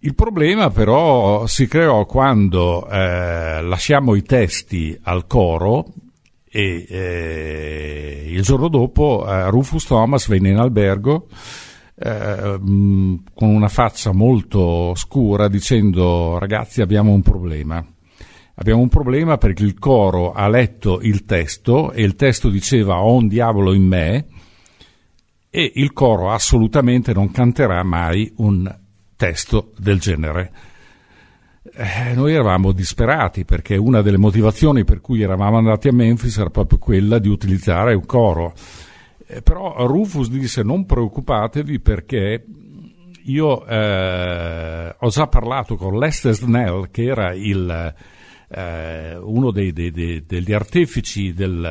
Il 0.00 0.14
problema 0.14 0.70
però 0.70 1.44
si 1.48 1.66
creò 1.66 2.04
quando 2.06 2.88
eh, 2.88 3.60
lasciamo 3.60 4.14
i 4.14 4.22
testi 4.22 4.96
al 5.02 5.26
coro 5.26 5.86
e 6.48 6.86
eh, 6.88 8.26
il 8.28 8.42
giorno 8.42 8.68
dopo 8.68 9.26
eh, 9.26 9.50
Rufus 9.50 9.86
Thomas 9.86 10.28
venne 10.28 10.50
in 10.50 10.58
albergo 10.58 11.26
eh, 12.00 12.58
con 12.60 13.48
una 13.48 13.68
faccia 13.68 14.12
molto 14.12 14.94
scura 14.94 15.48
dicendo 15.48 16.38
ragazzi 16.38 16.80
abbiamo 16.80 17.12
un 17.12 17.22
problema. 17.22 17.84
Abbiamo 18.60 18.80
un 18.80 18.88
problema 18.88 19.36
perché 19.38 19.62
il 19.62 19.78
coro 19.78 20.32
ha 20.32 20.48
letto 20.48 21.00
il 21.00 21.24
testo 21.24 21.92
e 21.92 22.02
il 22.02 22.16
testo 22.16 22.48
diceva 22.48 23.02
ho 23.02 23.14
un 23.14 23.28
diavolo 23.28 23.72
in 23.72 23.84
me 23.84 24.26
e 25.50 25.72
il 25.76 25.92
coro 25.92 26.30
assolutamente 26.30 27.12
non 27.12 27.30
canterà 27.30 27.82
mai 27.82 28.32
un 28.36 28.72
testo 29.16 29.72
del 29.78 29.98
genere. 29.98 30.52
Eh, 31.74 32.14
noi 32.14 32.32
eravamo 32.32 32.72
disperati 32.72 33.44
perché 33.44 33.76
una 33.76 34.02
delle 34.02 34.18
motivazioni 34.18 34.84
per 34.84 35.00
cui 35.00 35.22
eravamo 35.22 35.58
andati 35.58 35.88
a 35.88 35.92
Memphis 35.92 36.38
era 36.38 36.50
proprio 36.50 36.78
quella 36.78 37.18
di 37.18 37.28
utilizzare 37.28 37.94
un 37.94 38.06
coro. 38.06 38.54
Eh, 39.30 39.42
però 39.42 39.86
Rufus 39.86 40.30
disse 40.30 40.62
non 40.62 40.86
preoccupatevi 40.86 41.80
perché 41.80 42.46
io 43.24 43.66
eh, 43.66 44.96
ho 44.98 45.08
già 45.10 45.26
parlato 45.26 45.76
con 45.76 45.98
Lester 45.98 46.32
Snell 46.32 46.90
che 46.90 47.02
era 47.02 47.34
il, 47.34 47.94
eh, 48.48 49.16
uno 49.16 49.50
dei, 49.50 49.74
dei, 49.74 49.90
dei, 49.90 50.24
degli 50.24 50.52
artefici 50.54 51.34
del, 51.34 51.62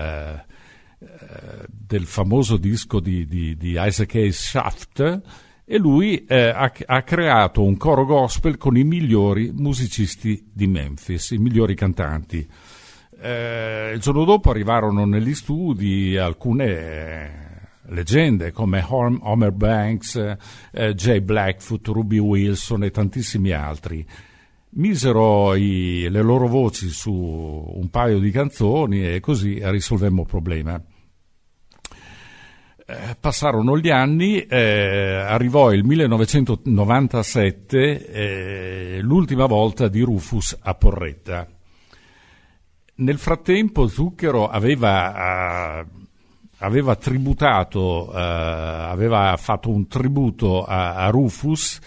eh, 1.00 1.66
del 1.68 2.06
famoso 2.06 2.58
disco 2.58 3.00
di, 3.00 3.26
di, 3.26 3.58
di 3.58 3.76
Isaac 3.76 4.14
Hayes 4.14 4.40
Shaft 4.40 5.22
e 5.66 5.78
lui 5.80 6.26
eh, 6.26 6.50
ha, 6.50 6.72
ha, 6.86 7.02
creato 7.02 7.64
un 7.64 7.76
coro 7.76 8.06
gospel 8.06 8.58
con 8.58 8.78
i 8.78 8.84
migliori 8.84 9.52
musicisti 9.52 10.48
di 10.54 10.68
Memphis, 10.68 11.32
i 11.32 11.40
migliori 11.40 11.74
cantanti. 11.74 12.48
Eh, 13.20 13.94
il 13.96 14.00
giorno 14.00 14.26
dopo 14.26 14.52
arrivarono 14.52 15.06
negli 15.06 15.34
studi 15.34 16.16
alcune 16.18 17.47
leggende 17.88 18.52
come 18.52 18.84
Homer 18.88 19.52
Banks, 19.52 20.38
eh, 20.72 20.94
Jay 20.94 21.22
Blackfoot, 21.22 21.88
Ruby 21.88 22.18
Wilson 22.18 22.84
e 22.84 22.92
tantissimi 22.92 23.52
altri. 23.52 24.06
Misero 24.70 25.56
i, 25.56 26.08
le 26.10 26.22
loro 26.22 26.48
voci 26.48 26.90
su 26.90 27.12
un 27.12 27.90
paio 27.90 28.20
di 28.20 28.32
canzoni 28.32 29.08
e 29.08 29.20
così 29.20 29.60
risolvemmo 29.62 30.22
il 30.22 30.28
problema. 30.28 30.82
Eh, 32.90 33.18
passarono 33.20 33.78
gli 33.78 33.90
anni, 33.90 34.46
eh, 34.46 35.26
arrivò 35.28 35.74
il 35.74 35.84
1997, 35.84 38.08
eh, 38.08 39.00
l'ultima 39.02 39.46
volta 39.46 39.90
di 39.90 40.00
Rufus 40.02 40.58
a 40.62 40.74
Porretta. 40.74 41.46
Nel 43.00 43.18
frattempo 43.18 43.88
Zucchero 43.88 44.48
aveva, 44.48 45.84
uh, 45.84 45.86
aveva 46.60 46.96
tributato, 46.96 48.10
uh, 48.10 48.14
aveva 48.14 49.36
fatto 49.38 49.70
un 49.70 49.88
tributo 49.88 50.64
a, 50.64 50.96
a 50.96 51.10
Rufus 51.10 51.80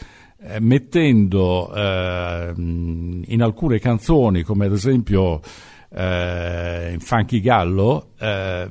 eh, 0.42 0.58
mettendo 0.58 1.70
in 1.74 3.40
alcune 3.42 3.78
canzoni, 3.78 4.42
come 4.42 4.66
ad 4.66 4.72
esempio 4.72 5.42
eh, 5.90 6.96
Funky 6.98 7.40
Gallo, 7.40 8.12
eh, 8.18 8.68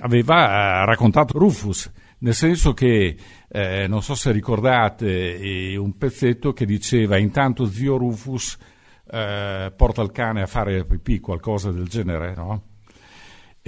aveva 0.00 0.82
eh, 0.82 0.86
raccontato 0.86 1.38
Rufus, 1.38 1.90
nel 2.18 2.34
senso 2.34 2.72
che, 2.72 3.16
eh, 3.48 3.86
non 3.88 4.02
so 4.02 4.14
se 4.14 4.32
ricordate, 4.32 5.38
eh, 5.38 5.76
un 5.76 5.96
pezzetto 5.96 6.52
che 6.52 6.64
diceva 6.64 7.18
intanto 7.18 7.66
zio 7.66 7.96
Rufus 7.96 8.56
eh, 9.10 9.72
porta 9.76 10.02
il 10.02 10.10
cane 10.10 10.42
a 10.42 10.46
fare 10.46 10.84
pipì, 10.84 11.20
qualcosa 11.20 11.70
del 11.70 11.88
genere, 11.88 12.34
no? 12.34 12.62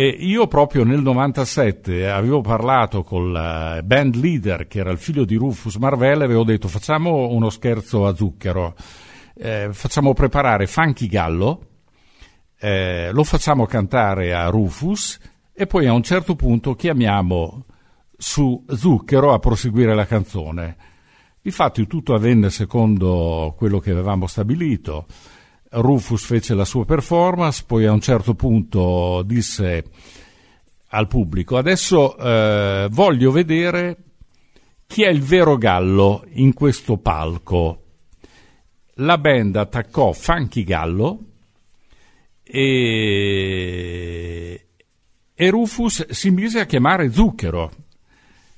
E 0.01 0.07
io 0.07 0.47
proprio 0.47 0.85
nel 0.85 1.03
97 1.03 2.09
avevo 2.09 2.41
parlato 2.41 3.03
col 3.03 3.81
band 3.83 4.15
leader, 4.15 4.69
che 4.69 4.79
era 4.79 4.93
il 4.93 4.99
figlio 4.99 5.25
di 5.25 5.35
Rufus 5.35 5.75
Marvell, 5.75 6.21
e 6.21 6.25
avevo 6.25 6.45
detto 6.45 6.69
facciamo 6.69 7.31
uno 7.31 7.51
scherzo 7.51 8.07
a 8.07 8.15
zucchero, 8.15 8.77
eh, 9.35 9.71
facciamo 9.73 10.13
preparare 10.13 10.69
Funky 10.69 11.09
Gallo, 11.09 11.67
eh, 12.61 13.11
lo 13.11 13.25
facciamo 13.25 13.67
cantare 13.67 14.33
a 14.35 14.47
Rufus 14.51 15.19
e 15.53 15.67
poi 15.67 15.89
a 15.89 15.93
un 15.93 16.05
certo 16.05 16.37
punto 16.37 16.77
chiamiamo 16.77 17.65
su 18.17 18.65
Zucchero 18.69 19.33
a 19.33 19.41
proseguire 19.41 19.97
la 19.97 20.07
canzone. 20.07 20.77
Infatti 21.43 21.89
tutto 21.89 22.15
avvenne 22.15 22.51
secondo 22.51 23.53
quello 23.59 23.81
che 23.81 23.91
avevamo 23.91 24.29
stabilito. 24.29 25.07
Rufus 25.71 26.25
fece 26.25 26.55
la 26.55 26.65
sua 26.65 26.85
performance, 26.85 27.65
poi 27.67 27.87
a 27.87 27.93
un 27.93 28.01
certo 28.01 28.35
punto 28.35 29.23
disse 29.23 29.85
al 30.91 31.07
pubblico 31.07 31.59
adesso 31.59 32.17
eh, 32.17 32.89
voglio 32.91 33.31
vedere 33.31 33.97
chi 34.87 35.03
è 35.03 35.09
il 35.09 35.21
vero 35.21 35.59
gallo 35.59 36.25
in 36.33 36.55
questo 36.55 36.97
palco. 36.97 37.83
La 39.01 39.19
band 39.19 39.57
attaccò 39.57 40.13
Funky 40.13 40.65
Gallo 40.65 41.19
e, 42.43 43.49
e 45.35 45.51
Rufus 45.51 46.09
si 46.09 46.31
mise 46.31 46.61
a 46.61 46.65
chiamare 46.65 47.13
Zucchero. 47.13 47.71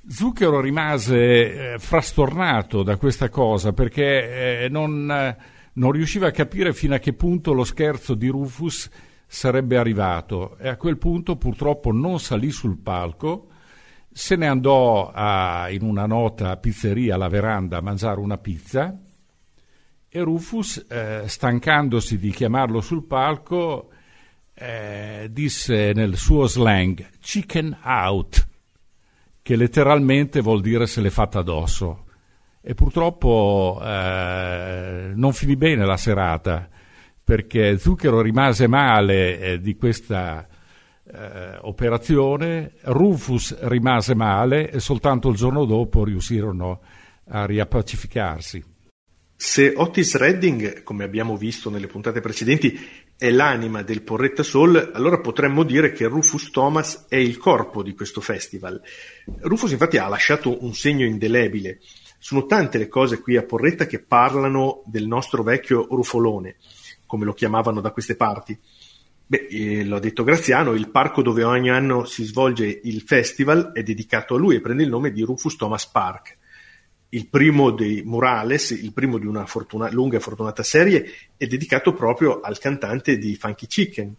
Zucchero 0.08 0.60
rimase 0.60 1.72
eh, 1.72 1.78
frastornato 1.78 2.84
da 2.84 2.96
questa 2.96 3.28
cosa 3.28 3.72
perché 3.72 4.62
eh, 4.62 4.68
non, 4.68 5.36
non, 5.80 5.92
riusciva 5.92 6.28
a 6.28 6.30
capire 6.30 6.72
fino 6.74 6.94
a 6.94 6.98
che 6.98 7.14
punto 7.14 7.52
lo 7.52 7.64
scherzo 7.64 8.14
di 8.14 8.28
Rufus 8.28 8.88
sarebbe 9.26 9.78
arrivato 9.78 10.58
e 10.58 10.68
a 10.68 10.76
quel 10.76 10.98
punto 10.98 11.36
purtroppo 11.36 11.90
non 11.90 12.20
salì 12.20 12.50
sul 12.50 12.78
palco, 12.78 13.48
se 14.12 14.36
ne 14.36 14.46
andò 14.46 15.10
a, 15.10 15.70
in 15.70 15.82
una 15.82 16.04
nota 16.04 16.56
pizzeria 16.58 17.14
alla 17.14 17.28
veranda 17.28 17.78
a 17.78 17.80
mangiare 17.80 18.20
una 18.20 18.38
pizza 18.38 18.94
e 20.12 20.20
Rufus, 20.20 20.84
eh, 20.88 21.22
stancandosi 21.26 22.18
di 22.18 22.30
chiamarlo 22.30 22.80
sul 22.80 23.06
palco, 23.06 23.90
eh, 24.52 25.28
disse 25.30 25.92
nel 25.94 26.16
suo 26.16 26.46
slang 26.46 27.08
chicken 27.20 27.78
out, 27.84 28.48
che 29.40 29.56
letteralmente 29.56 30.40
vuol 30.40 30.60
dire 30.60 30.86
se 30.86 31.00
l'è 31.00 31.10
fatta 31.10 31.38
addosso. 31.38 32.06
E 32.62 32.74
purtroppo 32.74 33.80
eh, 33.82 35.12
non 35.14 35.32
finì 35.32 35.56
bene 35.56 35.86
la 35.86 35.96
serata, 35.96 36.68
perché 37.24 37.78
Zucchero 37.78 38.20
rimase 38.20 38.66
male 38.66 39.38
eh, 39.38 39.60
di 39.60 39.76
questa 39.76 40.46
eh, 41.12 41.56
operazione, 41.62 42.72
Rufus 42.82 43.56
rimase 43.62 44.14
male 44.14 44.70
e 44.70 44.78
soltanto 44.78 45.30
il 45.30 45.36
giorno 45.36 45.64
dopo 45.64 46.04
riuscirono 46.04 46.80
a 47.28 47.46
riappacificarsi. 47.46 48.64
Se 49.34 49.72
Otis 49.74 50.16
Redding, 50.16 50.82
come 50.82 51.04
abbiamo 51.04 51.34
visto 51.34 51.70
nelle 51.70 51.86
puntate 51.86 52.20
precedenti, 52.20 52.78
è 53.16 53.30
l'anima 53.30 53.82
del 53.82 54.02
Porretta 54.02 54.42
Soul, 54.42 54.90
allora 54.92 55.18
potremmo 55.18 55.62
dire 55.62 55.92
che 55.92 56.06
Rufus 56.06 56.50
Thomas 56.50 57.06
è 57.08 57.16
il 57.16 57.38
corpo 57.38 57.82
di 57.82 57.94
questo 57.94 58.20
festival. 58.20 58.80
Rufus 59.40 59.70
infatti 59.70 59.96
ha 59.96 60.08
lasciato 60.08 60.62
un 60.62 60.74
segno 60.74 61.06
indelebile. 61.06 61.80
Sono 62.22 62.46
tante 62.46 62.78
le 62.78 62.86
cose 62.86 63.20
qui 63.20 63.36
a 63.36 63.42
Porretta 63.42 63.86
che 63.86 63.98
parlano 63.98 64.82
del 64.84 65.06
nostro 65.06 65.42
vecchio 65.42 65.88
Rufolone, 65.90 66.56
come 67.06 67.24
lo 67.24 67.32
chiamavano 67.32 67.80
da 67.80 67.90
queste 67.90 68.14
parti. 68.14 68.56
Beh, 69.26 69.46
eh, 69.50 69.84
l'ha 69.84 69.98
detto 69.98 70.22
Graziano, 70.22 70.74
il 70.74 70.90
parco 70.90 71.22
dove 71.22 71.42
ogni 71.42 71.70
anno 71.70 72.04
si 72.04 72.24
svolge 72.24 72.80
il 72.84 73.00
festival 73.00 73.72
è 73.72 73.82
dedicato 73.82 74.34
a 74.34 74.38
lui 74.38 74.56
e 74.56 74.60
prende 74.60 74.82
il 74.82 74.88
nome 74.90 75.10
di 75.10 75.22
Rufus 75.22 75.56
Thomas 75.56 75.86
Park 75.88 76.36
il 77.10 77.28
primo 77.28 77.70
dei 77.70 78.02
Morales, 78.04 78.70
il 78.70 78.92
primo 78.92 79.18
di 79.18 79.26
una 79.26 79.46
fortuna- 79.46 79.90
lunga 79.90 80.16
e 80.16 80.20
fortunata 80.20 80.62
serie, 80.62 81.10
è 81.36 81.46
dedicato 81.46 81.92
proprio 81.92 82.40
al 82.40 82.58
cantante 82.58 83.18
di 83.18 83.34
Funky 83.36 83.66
Chicken. 83.66 84.14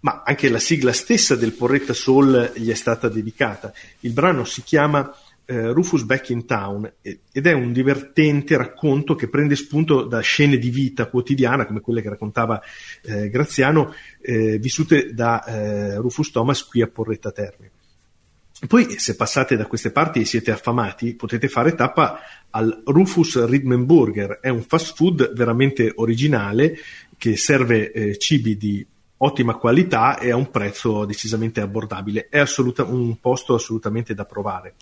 Ma 0.00 0.22
anche 0.24 0.48
la 0.48 0.58
sigla 0.58 0.92
stessa 0.92 1.36
del 1.36 1.52
Porretta 1.52 1.94
Soul 1.94 2.52
gli 2.56 2.70
è 2.70 2.74
stata 2.74 3.08
dedicata. 3.08 3.72
Il 4.00 4.12
brano 4.12 4.44
si 4.44 4.62
chiama 4.62 5.14
eh, 5.52 5.72
Rufus 5.72 6.04
Back 6.04 6.30
in 6.30 6.46
Town 6.46 6.90
ed 7.02 7.46
è 7.46 7.52
un 7.52 7.72
divertente 7.72 8.56
racconto 8.56 9.14
che 9.14 9.28
prende 9.28 9.54
spunto 9.54 10.04
da 10.04 10.20
scene 10.20 10.56
di 10.56 10.70
vita 10.70 11.06
quotidiana, 11.06 11.66
come 11.66 11.80
quelle 11.80 12.00
che 12.00 12.08
raccontava 12.08 12.60
eh, 13.02 13.28
Graziano, 13.28 13.94
eh, 14.20 14.58
vissute 14.58 15.12
da 15.12 15.44
eh, 15.44 15.96
Rufus 15.96 16.30
Thomas 16.30 16.64
qui 16.64 16.80
a 16.80 16.86
Porretta 16.86 17.30
Terme. 17.32 17.70
Poi, 18.66 18.98
se 18.98 19.16
passate 19.16 19.56
da 19.56 19.66
queste 19.66 19.90
parti 19.90 20.20
e 20.20 20.24
siete 20.24 20.52
affamati, 20.52 21.14
potete 21.14 21.48
fare 21.48 21.74
tappa 21.74 22.20
al 22.50 22.82
Rufus 22.86 23.44
Ridmenburger. 23.44 24.38
È 24.40 24.48
un 24.48 24.62
fast 24.62 24.94
food 24.94 25.32
veramente 25.34 25.92
originale 25.96 26.76
che 27.18 27.36
serve 27.36 27.90
eh, 27.90 28.18
cibi 28.18 28.56
di 28.56 28.86
ottima 29.18 29.56
qualità 29.56 30.18
e 30.18 30.30
a 30.30 30.36
un 30.36 30.50
prezzo 30.50 31.04
decisamente 31.04 31.60
abbordabile. 31.60 32.28
È 32.28 32.38
assoluta- 32.38 32.84
un 32.84 33.18
posto 33.20 33.54
assolutamente 33.54 34.14
da 34.14 34.24
provare. 34.24 34.74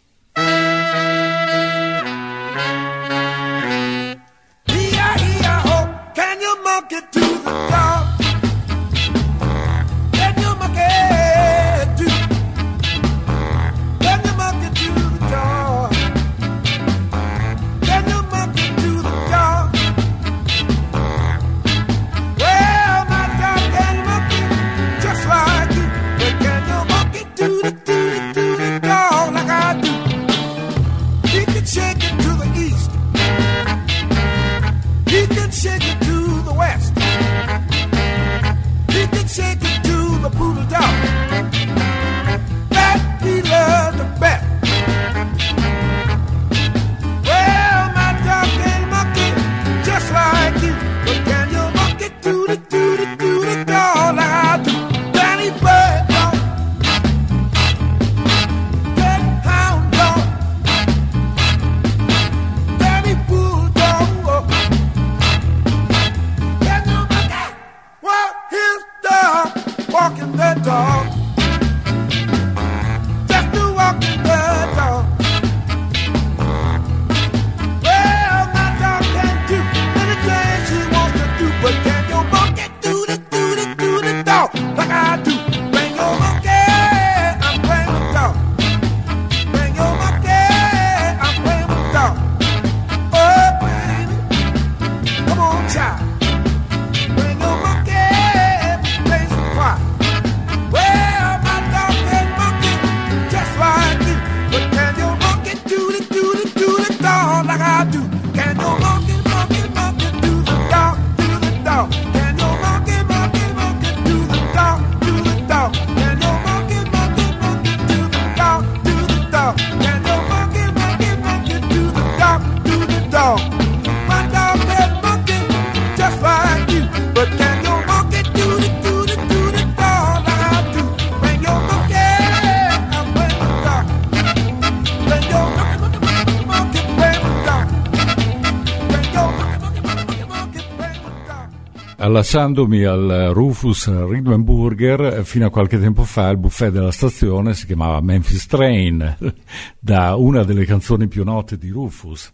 Allacciandomi 142.10 142.82
al 142.82 143.30
Rufus 143.32 143.88
Ridmenburger, 143.88 145.24
fino 145.24 145.46
a 145.46 145.50
qualche 145.50 145.78
tempo 145.78 146.02
fa 146.02 146.28
il 146.30 146.38
buffet 146.38 146.72
della 146.72 146.90
stazione 146.90 147.54
si 147.54 147.66
chiamava 147.66 148.00
Memphis 148.00 148.46
Train, 148.46 149.16
da 149.78 150.16
una 150.16 150.42
delle 150.42 150.64
canzoni 150.64 151.06
più 151.06 151.22
note 151.22 151.56
di 151.56 151.68
Rufus. 151.68 152.32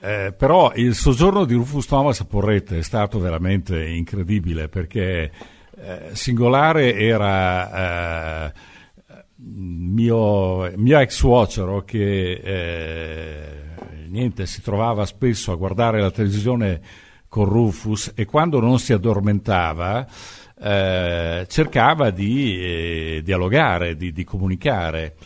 Eh, 0.00 0.32
però 0.38 0.70
il 0.76 0.94
soggiorno 0.94 1.44
di 1.44 1.54
Rufus 1.54 1.86
Thomas 1.86 2.20
a 2.20 2.26
Porrette 2.26 2.78
è 2.78 2.82
stato 2.82 3.18
veramente 3.18 3.84
incredibile 3.84 4.68
perché 4.68 5.32
eh, 5.76 6.10
singolare 6.12 6.94
era 6.94 8.46
eh, 8.46 8.52
mio, 9.38 10.70
mio 10.76 10.98
ex 11.00 11.10
suocero 11.12 11.82
che 11.82 12.32
eh, 12.34 13.62
niente, 14.06 14.46
si 14.46 14.62
trovava 14.62 15.04
spesso 15.06 15.50
a 15.50 15.56
guardare 15.56 16.00
la 16.00 16.12
televisione 16.12 16.80
con 17.32 17.46
Rufus 17.46 18.12
e 18.14 18.26
quando 18.26 18.60
non 18.60 18.78
si 18.78 18.92
addormentava 18.92 20.06
eh, 20.60 21.46
cercava 21.48 22.10
di 22.10 22.58
eh, 22.60 23.20
dialogare, 23.24 23.96
di, 23.96 24.12
di 24.12 24.22
comunicare. 24.22 25.16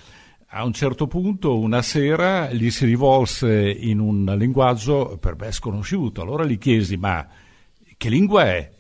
A 0.51 0.65
un 0.65 0.73
certo 0.73 1.09
punto, 1.09 1.59
una 1.59 1.83
sera, 1.83 2.53
gli 2.53 2.71
si 2.71 2.85
rivolse 2.85 3.69
in 3.69 3.99
un 3.99 4.25
linguaggio 4.39 5.19
per 5.21 5.35
me 5.37 5.51
sconosciuto. 5.51 6.23
Allora 6.23 6.45
gli 6.45 6.59
chiesi: 6.59 6.97
Ma 6.97 7.27
che 7.97 8.09
lingua 8.09 8.45
è? 8.45 8.71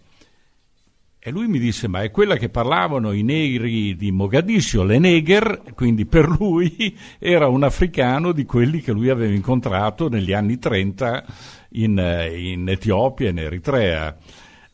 E 1.18 1.30
lui 1.32 1.48
mi 1.48 1.58
disse: 1.58 1.88
Ma 1.88 2.02
è 2.02 2.12
quella 2.12 2.36
che 2.36 2.48
parlavano 2.48 3.10
i 3.10 3.24
negri 3.24 3.96
di 3.96 4.12
Mogadiscio, 4.12 4.84
le 4.84 5.00
Neger. 5.00 5.62
Quindi 5.74 6.06
per 6.06 6.28
lui 6.28 6.96
era 7.18 7.48
un 7.48 7.64
africano 7.64 8.30
di 8.30 8.44
quelli 8.44 8.80
che 8.80 8.92
lui 8.92 9.08
aveva 9.08 9.34
incontrato 9.34 10.08
negli 10.08 10.32
anni 10.32 10.60
30 10.60 11.24
in, 11.70 11.98
eh, 11.98 12.50
in 12.50 12.68
Etiopia 12.68 13.28
e 13.28 13.30
in 13.30 13.38
Eritrea. 13.38 14.16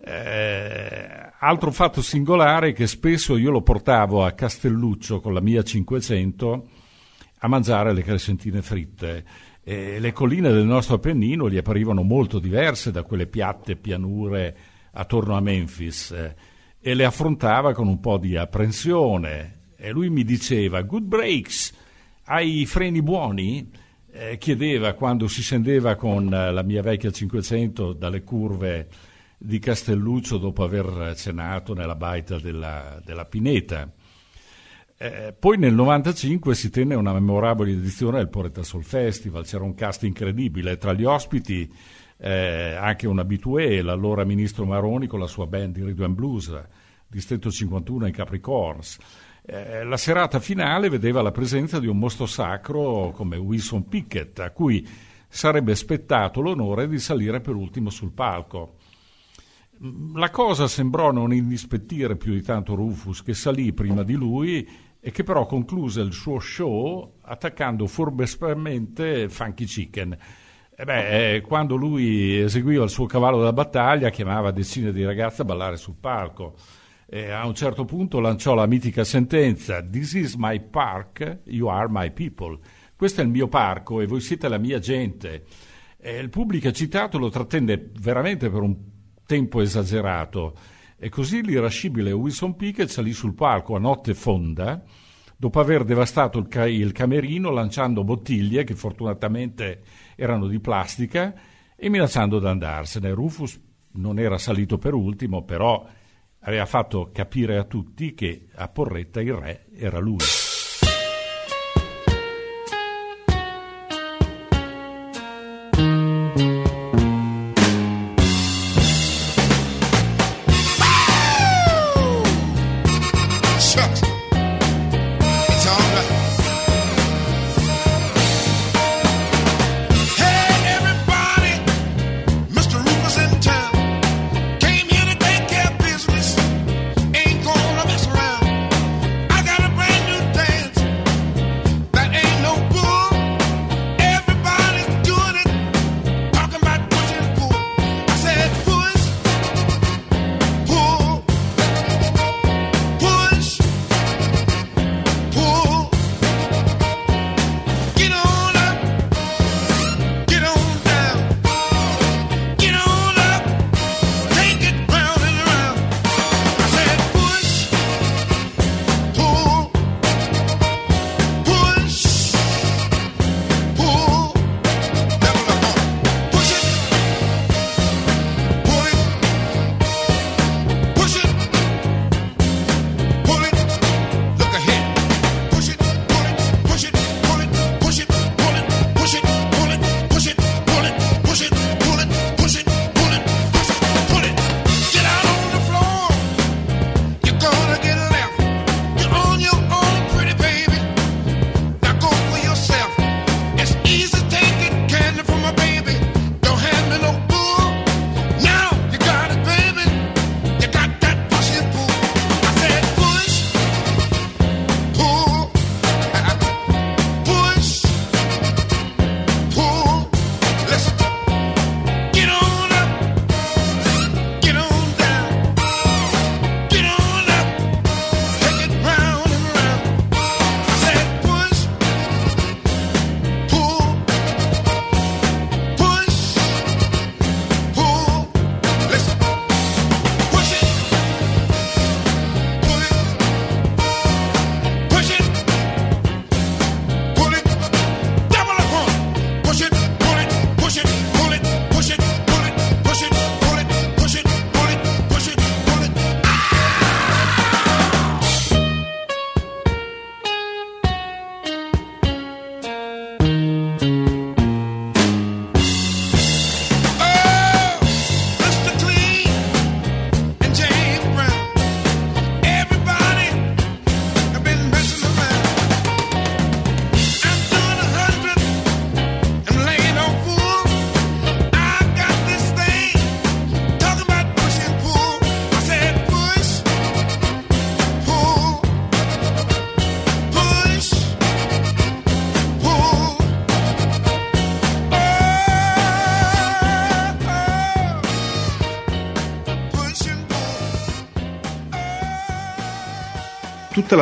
Eh, 0.05 1.33
altro 1.39 1.71
fatto 1.71 2.03
singolare 2.03 2.71
è 2.71 2.73
che 2.73 2.87
spesso 2.87 3.37
io 3.37 3.51
lo 3.51 3.63
portavo 3.63 4.25
a 4.25 4.33
Castelluccio 4.33 5.21
con 5.21 5.33
la 5.33 5.41
mia 5.41 5.63
500 5.63 6.69
a 7.39 7.49
mangiare 7.49 7.93
le 7.93 8.03
crescentine 8.03 8.63
fritte. 8.63 9.25
E 9.65 10.01
le 10.01 10.13
colline 10.13 10.51
del 10.51 10.65
nostro 10.65 10.97
Appennino 10.97 11.49
gli 11.49 11.57
apparivano 11.57 12.03
molto 12.03 12.41
diverse 12.41 12.91
da 12.91 13.05
quelle 13.05 13.27
piatte 13.27 13.77
pianure 13.77 14.57
attorno 14.93 15.37
a 15.37 15.41
Memphis 15.41 16.11
eh, 16.11 16.35
e 16.81 16.95
le 16.95 17.05
affrontava 17.05 17.73
con 17.73 17.87
un 17.87 18.01
po' 18.01 18.19
di 18.19 18.37
apprensione. 18.37 19.61
E 19.77 19.91
lui 19.91 20.11
mi 20.11 20.25
diceva: 20.25 20.83
Good 20.83 21.05
breaks, 21.05 21.73
hai 22.25 22.61
i 22.61 22.67
freni 22.67 23.03
buoni? 23.03 23.71
Eh, 24.15 24.37
chiedeva 24.37 24.93
quando 24.93 25.27
si 25.27 25.41
scendeva 25.41 25.97
con 25.97 26.31
eh, 26.35 26.53
la 26.53 26.63
mia 26.63 26.83
vecchia 26.83 27.11
500 27.11 27.95
dalle 27.95 28.23
curve 28.23 28.87
di 29.39 29.59
Castelluccio 29.59 30.37
dopo 30.37 30.63
aver 30.63 31.15
cenato 31.17 31.73
nella 31.73 31.95
baita 31.95 32.39
della, 32.39 33.01
della 33.03 33.25
Pineta. 33.25 33.91
Eh, 34.99 35.35
poi 35.37 35.57
nel 35.57 35.73
95 35.73 36.55
si 36.55 36.69
tenne 36.69 36.95
una 36.95 37.15
memorabile 37.15 37.71
edizione 37.71 38.19
del 38.19 38.29
Poretta 38.29 38.63
Soul 38.63 38.85
Festival, 38.85 39.47
c'era 39.47 39.65
un 39.65 39.75
cast 39.75 40.03
incredibile, 40.03 40.77
tra 40.77 40.93
gli 40.93 41.05
ospiti 41.05 41.73
eh, 42.19 42.75
anche 42.79 43.09
un 43.09 43.19
abitué, 43.19 43.81
l'allora 43.81 44.25
ministro 44.25 44.67
Maroni 44.67 45.07
con 45.07 45.21
la 45.21 45.27
sua 45.27 45.47
band 45.47 45.75
di 45.75 45.83
Rhythm 45.83 46.13
Blues, 46.13 46.55
Distretto 47.09 47.51
51 47.51 48.09
in 48.09 48.13
Capricorns. 48.13 48.99
Eh, 49.45 49.83
la 49.83 49.97
serata 49.97 50.39
finale 50.39 50.89
vedeva 50.89 51.21
la 51.21 51.33
presenza 51.33 51.81
di 51.81 51.89
un 51.89 51.99
mostro 51.99 52.27
sacro 52.27 53.11
come 53.13 53.37
Wilson 53.37 53.89
Pickett, 53.89 54.39
a 54.39 54.53
cui 54.53 54.87
sarebbe 55.29 55.75
spettato 55.75 56.41
l'onore 56.41 56.87
di 56.87 57.01
salire 57.01 57.41
per 57.41 57.57
ultimo 57.57 57.91
sul 57.91 58.13
palco. 58.13 58.77
La 60.15 60.31
cosa 60.31 60.69
sembrò 60.69 61.11
non 61.11 61.33
indispettire 61.33 62.17
più 62.17 62.33
di 62.35 62.43
tanto 62.43 62.77
Rufus, 62.77 63.23
che 63.25 63.35
salì 63.35 63.73
prima 63.73 64.05
di 64.05 64.15
lui 64.15 64.69
e 65.01 65.11
che 65.11 65.25
però 65.25 65.45
concluse 65.45 66.03
il 66.03 66.13
suo 66.13 66.39
show 66.39 67.15
attaccando 67.23 67.89
furbescamente 67.89 69.29
Funky 69.29 69.65
Chicken. 69.65 70.17
E 70.77 70.85
beh, 70.85 71.35
eh, 71.35 71.41
quando 71.41 71.75
lui 71.75 72.39
eseguiva 72.39 72.85
il 72.85 72.91
suo 72.91 73.07
cavallo 73.07 73.43
da 73.43 73.53
battaglia, 73.53 74.11
chiamava 74.11 74.53
decine 74.53 74.93
di 74.93 75.05
ragazze 75.05 75.43
a 75.43 75.45
ballare 75.45 75.77
sul 75.77 75.97
palco. 75.99 76.55
E 77.15 77.31
a 77.31 77.47
un 77.47 77.55
certo 77.55 77.85
punto 77.85 78.21
lanciò 78.21 78.55
la 78.55 78.65
mitica 78.65 79.05
sentenza 79.05 79.83
This 79.83 80.15
is 80.15 80.35
my 80.37 80.59
park, 80.59 81.41
you 81.45 81.67
are 81.67 81.87
my 81.91 82.11
people. 82.11 82.59
Questo 82.97 83.21
è 83.21 83.25
il 83.25 83.29
mio 83.29 83.49
parco 83.49 84.01
e 84.01 84.07
voi 84.07 84.23
siete 84.23 84.49
la 84.49 84.57
mia 84.57 84.79
gente. 84.79 85.45
E 85.99 86.17
il 86.17 86.31
pubblico 86.31 86.73
citato 86.73 87.19
lo 87.19 87.29
trattenne 87.29 87.91
veramente 88.01 88.49
per 88.49 88.63
un 88.63 88.75
tempo 89.27 89.61
esagerato 89.61 90.55
e 90.97 91.11
così 91.11 91.43
l'irascibile 91.43 92.13
Wilson 92.13 92.57
Pickett 92.57 92.89
salì 92.89 93.13
sul 93.13 93.35
palco 93.35 93.77
a 93.77 93.79
notte 93.79 94.15
fonda 94.15 94.83
dopo 95.37 95.61
aver 95.61 95.85
devastato 95.85 96.39
il, 96.39 96.49
ca- 96.49 96.67
il 96.67 96.93
camerino 96.93 97.51
lanciando 97.51 98.05
bottiglie 98.05 98.65
che 98.65 98.75
fortunatamente 98.75 99.83
erano 100.17 100.47
di 100.47 100.61
plastica 100.61 101.35
e 101.77 101.91
minacciando 101.91 102.41
di 102.41 102.47
andarsene. 102.47 103.11
Rufus 103.13 103.61
non 103.97 104.19
era 104.19 104.39
salito 104.39 104.79
per 104.79 104.95
ultimo, 104.95 105.45
però 105.45 105.87
aveva 106.43 106.67
fatto 106.67 107.11
capire 107.13 107.59
a 107.59 107.65
tutti 107.65 108.15
che 108.15 108.47
a 108.55 108.69
Porretta 108.69 109.21
il 109.21 109.33
re 109.33 109.67
era 109.75 109.99
lui. 109.99 110.42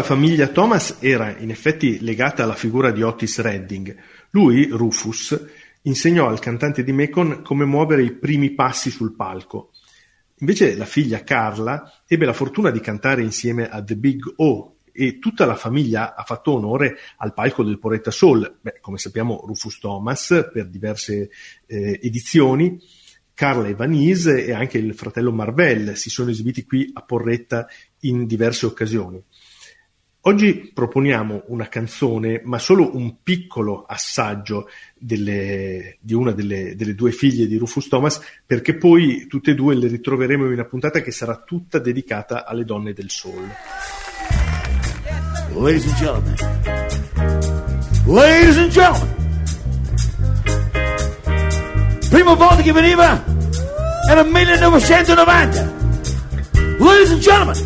La 0.00 0.06
famiglia 0.06 0.48
Thomas 0.48 0.96
era 1.00 1.36
in 1.36 1.50
effetti 1.50 2.00
legata 2.00 2.42
alla 2.42 2.54
figura 2.54 2.90
di 2.90 3.02
Otis 3.02 3.38
Redding. 3.40 3.94
Lui, 4.30 4.64
Rufus, 4.64 5.38
insegnò 5.82 6.26
al 6.26 6.38
cantante 6.38 6.82
di 6.82 6.90
Macon 6.90 7.42
come 7.42 7.66
muovere 7.66 8.02
i 8.02 8.12
primi 8.12 8.54
passi 8.54 8.88
sul 8.88 9.14
palco. 9.14 9.72
Invece 10.38 10.74
la 10.74 10.86
figlia 10.86 11.22
Carla 11.22 12.02
ebbe 12.06 12.24
la 12.24 12.32
fortuna 12.32 12.70
di 12.70 12.80
cantare 12.80 13.20
insieme 13.20 13.68
a 13.68 13.84
The 13.84 13.96
Big 13.96 14.24
O 14.36 14.76
e 14.90 15.18
tutta 15.18 15.44
la 15.44 15.54
famiglia 15.54 16.14
ha 16.14 16.24
fatto 16.24 16.52
onore 16.52 16.96
al 17.18 17.34
palco 17.34 17.62
del 17.62 17.78
Poretta 17.78 18.10
Soul. 18.10 18.56
Beh, 18.58 18.78
come 18.80 18.96
sappiamo 18.96 19.44
Rufus 19.44 19.78
Thomas 19.80 20.48
per 20.50 20.66
diverse 20.66 21.28
eh, 21.66 22.00
edizioni, 22.02 22.80
Carla 23.34 23.68
Evanise 23.68 24.46
e 24.46 24.52
anche 24.52 24.78
il 24.78 24.94
fratello 24.94 25.30
Marvel 25.30 25.94
si 25.94 26.08
sono 26.08 26.30
esibiti 26.30 26.64
qui 26.64 26.90
a 26.94 27.02
Porretta 27.02 27.68
in 28.00 28.26
diverse 28.26 28.64
occasioni. 28.64 29.22
Oggi 30.24 30.70
proponiamo 30.74 31.44
una 31.46 31.68
canzone, 31.68 32.42
ma 32.44 32.58
solo 32.58 32.94
un 32.94 33.22
piccolo 33.22 33.86
assaggio 33.88 34.68
delle- 34.94 35.96
di 35.98 36.12
una 36.12 36.32
delle, 36.32 36.76
delle 36.76 36.94
due 36.94 37.10
figlie 37.10 37.46
di 37.46 37.56
Rufus 37.56 37.88
Thomas, 37.88 38.20
perché 38.44 38.76
poi 38.76 39.26
tutte 39.26 39.52
e 39.52 39.54
due 39.54 39.74
le 39.74 39.88
ritroveremo 39.88 40.44
in 40.44 40.52
una 40.52 40.66
puntata 40.66 41.00
che 41.00 41.10
sarà 41.10 41.36
tutta 41.36 41.78
dedicata 41.78 42.44
alle 42.44 42.66
donne 42.66 42.92
del 42.92 43.08
soul. 43.08 43.48
Ladies 45.54 45.86
and 45.86 45.96
gentlemen. 45.96 46.34
Ladies 48.04 48.56
and 48.58 48.70
gentlemen. 48.70 49.18
Prima 52.10 52.34
volta 52.34 52.60
che 52.60 52.72
veniva 52.72 53.24
era 54.06 54.22
1990. 54.22 55.78
Ladies 56.78 57.10
and 57.10 57.20
gentlemen, 57.20 57.56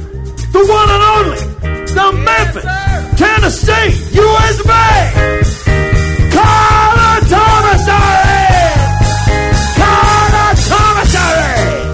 the 0.53 0.59
one 0.59 0.91
and 0.91 1.03
only, 1.03 1.54
Jackson, 1.95 2.25
Memphis, 2.25 2.65
yes, 2.65 3.19
Tennessee, 3.19 3.91
USB. 4.19 4.71
Connor 6.35 7.21
Thomas 7.31 7.89
Irene. 7.89 8.91
Connor 9.79 10.51
Thomas 10.69 11.15
Irene. 11.25 11.87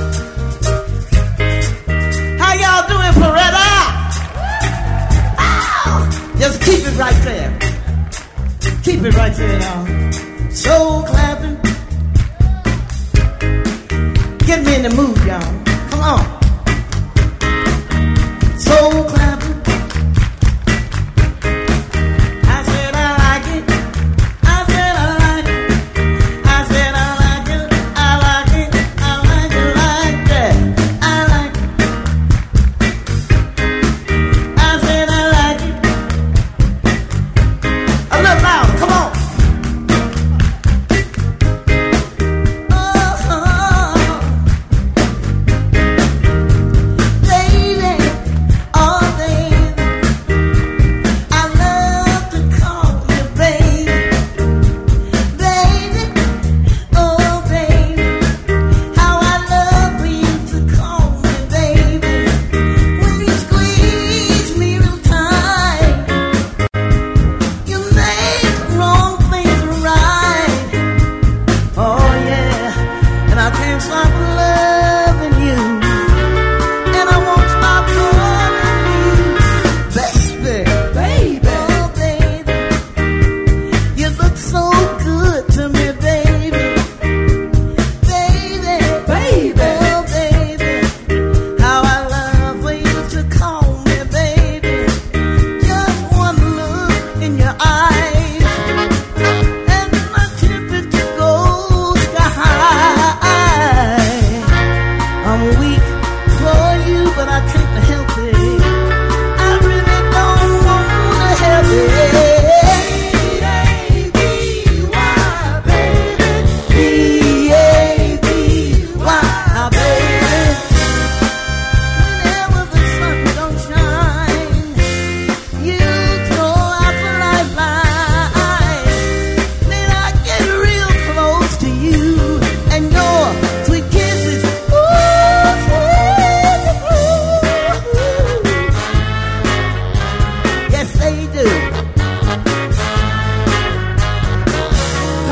How 2.38 2.53
y'all 2.55 2.84
doing, 2.88 3.14
Peretta? 3.20 3.70
Oh, 5.38 6.01
just 6.38 6.57
keep 6.62 6.80
it 6.80 6.96
right 6.98 7.22
there. 7.24 7.51
Keep 8.82 9.01
it 9.05 9.14
right 9.14 9.34
there, 9.34 9.61
y'all. 9.61 9.86
Soul 10.51 11.03
clapping. 11.03 11.57
Get 14.46 14.64
me 14.64 14.74
in 14.76 14.82
the 14.82 14.90
mood, 14.96 15.18
y'all. 15.26 15.59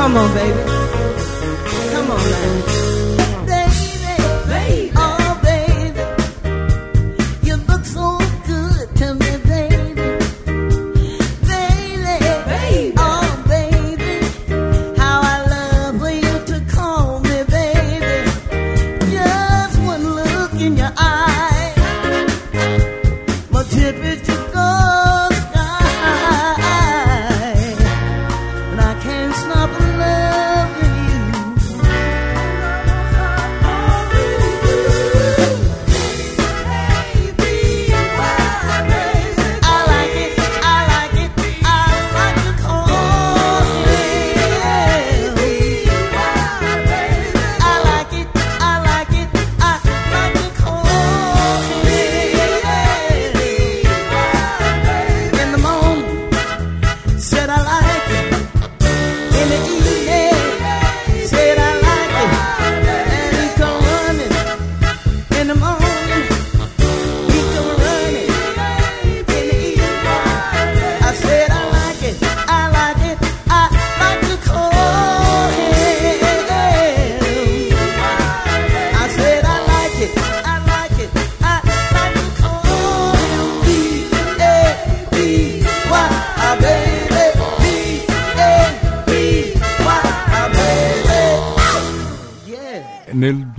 Come 0.09 0.17
on, 0.17 0.33
baby. 0.33 0.78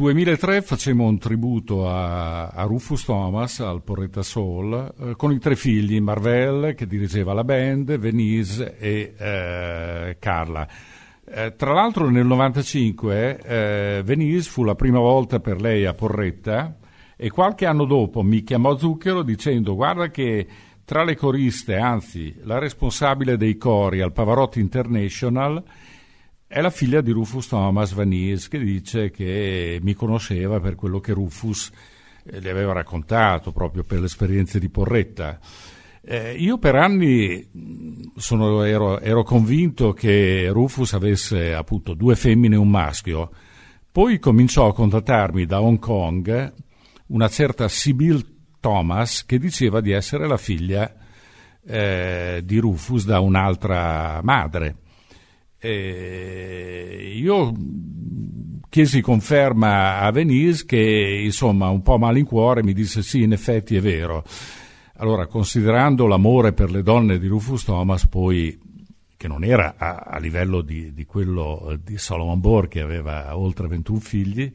2003 0.01 0.63
facemmo 0.63 1.05
un 1.05 1.19
tributo 1.19 1.87
a, 1.87 2.47
a 2.47 2.63
Rufus 2.63 3.05
Thomas, 3.05 3.61
al 3.61 3.83
Porretta 3.83 4.23
Soul, 4.23 4.95
eh, 4.99 5.15
con 5.15 5.31
i 5.31 5.39
tre 5.39 5.57
figli, 5.57 6.01
Marvel 6.01 6.75
che 6.75 6.87
dirigeva 6.87 7.35
la 7.35 7.45
band, 7.45 7.99
Venise 7.99 8.79
e 8.79 9.13
eh, 9.15 10.17
Carla. 10.19 10.67
Eh, 11.27 11.55
tra 11.55 11.75
l'altro 11.75 12.05
nel 12.05 12.25
1995 12.25 13.41
eh, 13.43 14.03
Venise 14.03 14.49
fu 14.49 14.65
la 14.65 14.75
prima 14.75 15.01
volta 15.01 15.39
per 15.39 15.61
lei 15.61 15.85
a 15.85 15.93
Porretta 15.93 16.79
e 17.15 17.29
qualche 17.29 17.67
anno 17.67 17.85
dopo 17.85 18.23
mi 18.23 18.43
chiamò 18.43 18.79
Zucchero 18.79 19.21
dicendo 19.23 19.75
guarda 19.75 20.09
che 20.09 20.47
tra 20.83 21.05
le 21.05 21.15
coriste, 21.15 21.77
anzi 21.77 22.37
la 22.45 22.59
responsabile 22.59 23.37
dei 23.37 23.59
cori 23.59 24.01
al 24.01 24.13
Pavarotti 24.13 24.61
International, 24.61 25.63
è 26.53 26.61
la 26.61 26.71
figlia 26.71 27.01
di 27.01 27.13
Rufus 27.13 27.47
Thomas 27.47 27.93
Vanis 27.93 28.49
che 28.49 28.59
dice 28.59 29.13
che 29.13 29.79
mi 29.83 29.95
conosceva 29.95 30.59
per 30.59 30.75
quello 30.75 30.99
che 30.99 31.13
Rufus 31.13 31.71
eh, 32.25 32.41
le 32.41 32.51
aveva 32.51 32.73
raccontato, 32.73 33.53
proprio 33.53 33.85
per 33.85 34.01
le 34.01 34.07
esperienze 34.07 34.59
di 34.59 34.69
Porretta. 34.69 35.39
Eh, 36.03 36.35
io 36.35 36.59
per 36.59 36.75
anni 36.75 37.49
mm, 37.57 38.03
sono, 38.17 38.65
ero, 38.65 38.99
ero, 38.99 39.23
convinto 39.23 39.93
che 39.93 40.49
Rufus 40.51 40.93
avesse 40.95 41.55
appunto 41.55 41.95
due 41.95 42.17
femmine 42.17 42.57
e 42.57 42.59
un 42.59 42.69
maschio, 42.69 43.31
poi 43.93 44.19
cominciò 44.19 44.67
a 44.67 44.75
contattarmi 44.75 45.47
da 45.47 45.61
Hong 45.61 45.79
Kong 45.79 46.53
una 47.07 47.29
certa 47.29 47.69
Sibyl 47.69 48.27
Thomas 48.59 49.25
che 49.25 49.39
diceva 49.39 49.81
di 49.81 49.93
essere 49.93 50.27
la 50.27 50.37
figlia 50.37 50.93
eh, 51.65 52.41
di 52.43 52.59
Rufus 52.59 53.05
da 53.05 53.21
un'altra 53.21 54.19
madre. 54.25 54.80
Eh, 55.63 57.13
io 57.17 57.53
chiesi 58.71 59.03
conferma 59.03 59.99
a 59.99 60.11
Venise 60.11 60.65
che 60.65 61.21
insomma 61.23 61.69
un 61.69 61.83
po' 61.83 61.99
malincuore 61.99 62.63
mi 62.63 62.73
disse 62.73 63.03
sì 63.03 63.23
in 63.23 63.33
effetti 63.33 63.77
è 63.77 63.81
vero. 63.81 64.25
Allora 64.97 65.27
considerando 65.27 66.07
l'amore 66.07 66.53
per 66.53 66.71
le 66.71 66.83
donne 66.83 67.19
di 67.19 67.27
Rufus 67.27 67.65
Thomas 67.65 68.07
poi 68.07 68.59
che 69.17 69.29
non 69.29 69.45
era 69.45 69.75
a, 69.77 69.97
a 70.07 70.19
livello 70.19 70.63
di, 70.63 70.95
di, 70.95 71.05
quello 71.05 71.79
di 71.85 71.99
Solomon 71.99 72.41
Bohr 72.41 72.69
che 72.69 72.81
aveva 72.81 73.37
oltre 73.37 73.67
21 73.67 73.99
figli, 73.99 74.51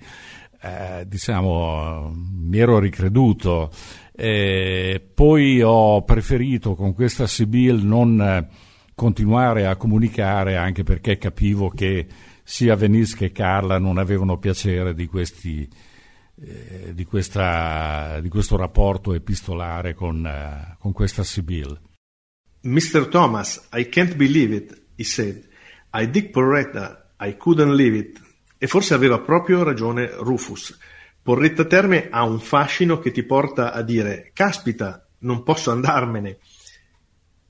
eh, 0.59 1.05
diciamo 1.05 2.11
mi 2.15 2.57
ero 2.57 2.79
ricreduto. 2.79 3.69
Eh, 4.11 5.07
poi 5.13 5.61
ho 5.61 6.03
preferito 6.03 6.73
con 6.73 6.95
questa 6.95 7.27
Sibyl 7.27 7.85
non 7.85 8.47
continuare 8.95 9.67
a 9.67 9.75
comunicare 9.75 10.55
anche 10.55 10.83
perché 10.83 11.17
capivo 11.17 11.69
che 11.69 12.07
sia 12.43 12.75
Venice 12.75 13.17
che 13.17 13.31
Carla 13.31 13.77
non 13.77 13.97
avevano 13.97 14.37
piacere 14.37 14.93
di, 14.93 15.05
questi, 15.07 15.67
eh, 16.41 16.93
di, 16.93 17.03
questa, 17.03 18.19
di 18.21 18.29
questo 18.29 18.55
rapporto 18.55 19.13
epistolare 19.13 19.93
con, 19.93 20.25
eh, 20.25 20.77
con 20.79 20.93
questa 20.93 21.23
Sibyl. 21.23 21.79
Mr. 22.61 23.07
Thomas, 23.09 23.67
I 23.73 23.89
can't 23.89 24.15
believe 24.15 24.55
it, 24.55 24.81
he 24.95 25.03
said. 25.03 25.47
I 25.93 26.09
dig 26.09 26.31
Porretta, 26.31 27.11
I 27.19 27.35
couldn't 27.37 27.75
leave 27.75 27.97
it. 27.97 28.21
E 28.57 28.67
forse 28.67 28.93
aveva 28.93 29.19
proprio 29.19 29.63
ragione 29.63 30.09
Rufus. 30.17 30.77
Porretta 31.21 31.65
Terme 31.65 32.09
ha 32.09 32.23
un 32.23 32.39
fascino 32.39 32.99
che 32.99 33.11
ti 33.11 33.23
porta 33.23 33.73
a 33.73 33.81
dire 33.81 34.31
caspita, 34.33 35.07
non 35.19 35.43
posso 35.43 35.71
andarmene. 35.71 36.37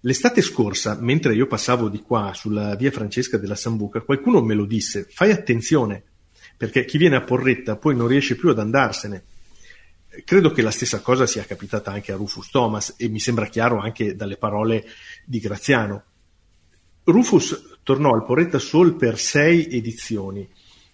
L'estate 0.06 0.44
scorsa, 0.44 0.96
mentre 1.02 1.34
io 1.34 1.48
passavo 1.48 1.90
di 1.90 2.00
qua 2.00 2.32
sulla 2.36 2.76
via 2.76 2.92
Francesca 2.92 3.38
della 3.38 3.56
Sambuca, 3.56 4.02
qualcuno 4.02 4.40
me 4.40 4.54
lo 4.54 4.66
disse, 4.66 5.08
fai 5.10 5.32
attenzione, 5.32 6.04
perché 6.56 6.86
chi 6.86 7.00
viene 7.00 7.16
a 7.16 7.22
Porretta 7.22 7.76
poi 7.76 7.96
non 7.96 8.08
riesce 8.08 8.36
più 8.36 8.50
ad 8.50 8.60
andarsene. 8.60 9.24
Credo 10.24 10.52
che 10.52 10.62
la 10.62 10.70
stessa 10.70 11.02
cosa 11.02 11.26
sia 11.26 11.44
capitata 11.46 11.90
anche 11.90 12.12
a 12.12 12.18
Rufus 12.18 12.52
Thomas 12.52 12.94
e 12.98 13.10
mi 13.10 13.20
sembra 13.20 13.48
chiaro 13.48 13.80
anche 13.80 14.16
dalle 14.16 14.38
parole 14.38 14.86
di 15.26 15.40
Graziano. 15.40 16.04
Rufus 17.06 17.80
tornò 17.82 18.14
al 18.14 18.26
Porretta 18.26 18.60
Soul 18.60 18.98
per 18.98 19.18
sei 19.18 19.72
edizioni 19.72 20.48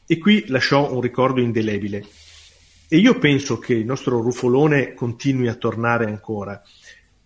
e 0.05 0.18
qui 0.20 0.45
lasciò 0.47 0.89
un 0.89 1.01
ricordo 1.01 1.41
indelebile. 1.41 2.05
E 2.88 2.97
io 2.97 3.20
penso 3.20 3.59
che 3.59 3.74
il 3.74 3.86
nostro 3.86 4.22
Rufolone 4.22 4.93
continui 4.93 5.49
a 5.49 5.55
tornare 5.55 6.05
ancora. 6.05 6.64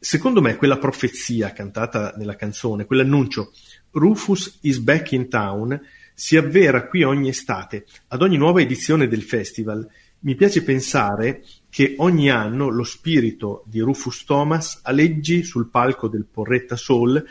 Secondo 0.06 0.40
me 0.40 0.56
quella 0.56 0.78
profezia 0.78 1.52
cantata 1.52 2.14
nella 2.16 2.36
canzone, 2.36 2.86
quell'annuncio 2.86 3.52
Rufus 3.90 4.60
is 4.62 4.78
back 4.78 5.14
in 5.14 5.30
town, 5.30 5.82
si 6.14 6.38
avvera 6.38 6.86
qui 6.86 7.02
ogni 7.02 7.30
estate, 7.30 7.88
ad 8.10 8.22
ogni 8.22 8.38
nuova 8.38 8.62
edizione 8.62 9.08
del 9.08 9.24
festival. 9.24 9.84
Mi 10.20 10.36
piace 10.36 10.62
pensare 10.62 11.44
che 11.72 11.96
ogni 11.98 12.30
anno 12.30 12.70
lo 12.70 12.84
spirito 12.84 13.64
di 13.66 13.80
Rufus 13.80 14.26
Thomas 14.26 14.82
aleggi 14.84 15.42
sul 15.42 15.72
palco 15.72 16.08
del 16.08 16.28
Porretta 16.32 16.76
Soul 16.76 17.26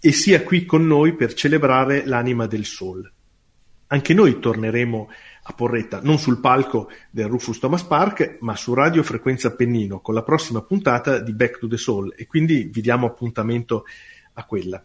e 0.00 0.12
sia 0.12 0.42
qui 0.42 0.64
con 0.64 0.86
noi 0.86 1.14
per 1.16 1.34
celebrare 1.34 2.06
l'anima 2.06 2.46
del 2.46 2.64
Soul. 2.64 3.12
Anche 3.88 4.14
noi 4.14 4.40
torneremo 4.40 5.10
a 5.48 5.52
Porretta, 5.52 6.00
non 6.02 6.18
sul 6.18 6.40
palco 6.40 6.90
del 7.10 7.28
Rufus 7.28 7.60
Thomas 7.60 7.84
Park, 7.84 8.38
ma 8.40 8.56
su 8.56 8.74
Radio 8.74 9.02
Frequenza 9.04 9.54
Pennino 9.54 10.00
con 10.00 10.14
la 10.14 10.22
prossima 10.22 10.60
puntata 10.62 11.20
di 11.20 11.32
Back 11.32 11.58
to 11.60 11.68
the 11.68 11.76
Soul 11.76 12.12
e 12.16 12.26
quindi 12.26 12.68
vi 12.72 12.80
diamo 12.80 13.06
appuntamento 13.06 13.84
a 14.34 14.44
quella. 14.44 14.84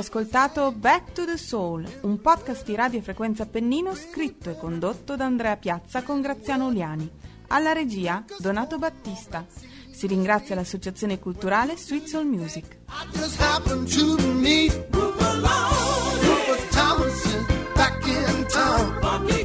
ascoltato 0.00 0.72
Back 0.72 1.12
to 1.12 1.26
the 1.26 1.36
Soul, 1.36 1.86
un 2.02 2.20
podcast 2.22 2.64
di 2.64 2.74
Radio 2.74 3.02
Frequenza 3.02 3.44
Pennino 3.44 3.94
scritto 3.94 4.48
e 4.48 4.56
condotto 4.56 5.14
da 5.14 5.26
Andrea 5.26 5.58
Piazza 5.58 6.02
con 6.02 6.22
Graziano 6.22 6.68
Uliani. 6.68 7.08
Alla 7.48 7.72
regia 7.72 8.24
Donato 8.38 8.78
Battista. 8.78 9.44
Si 9.90 10.06
ringrazia 10.06 10.54
l'Associazione 10.54 11.18
Culturale 11.18 11.76
Sweet 11.76 12.06
Soul 12.06 12.24
Music. 12.24 12.78
I 19.28 19.39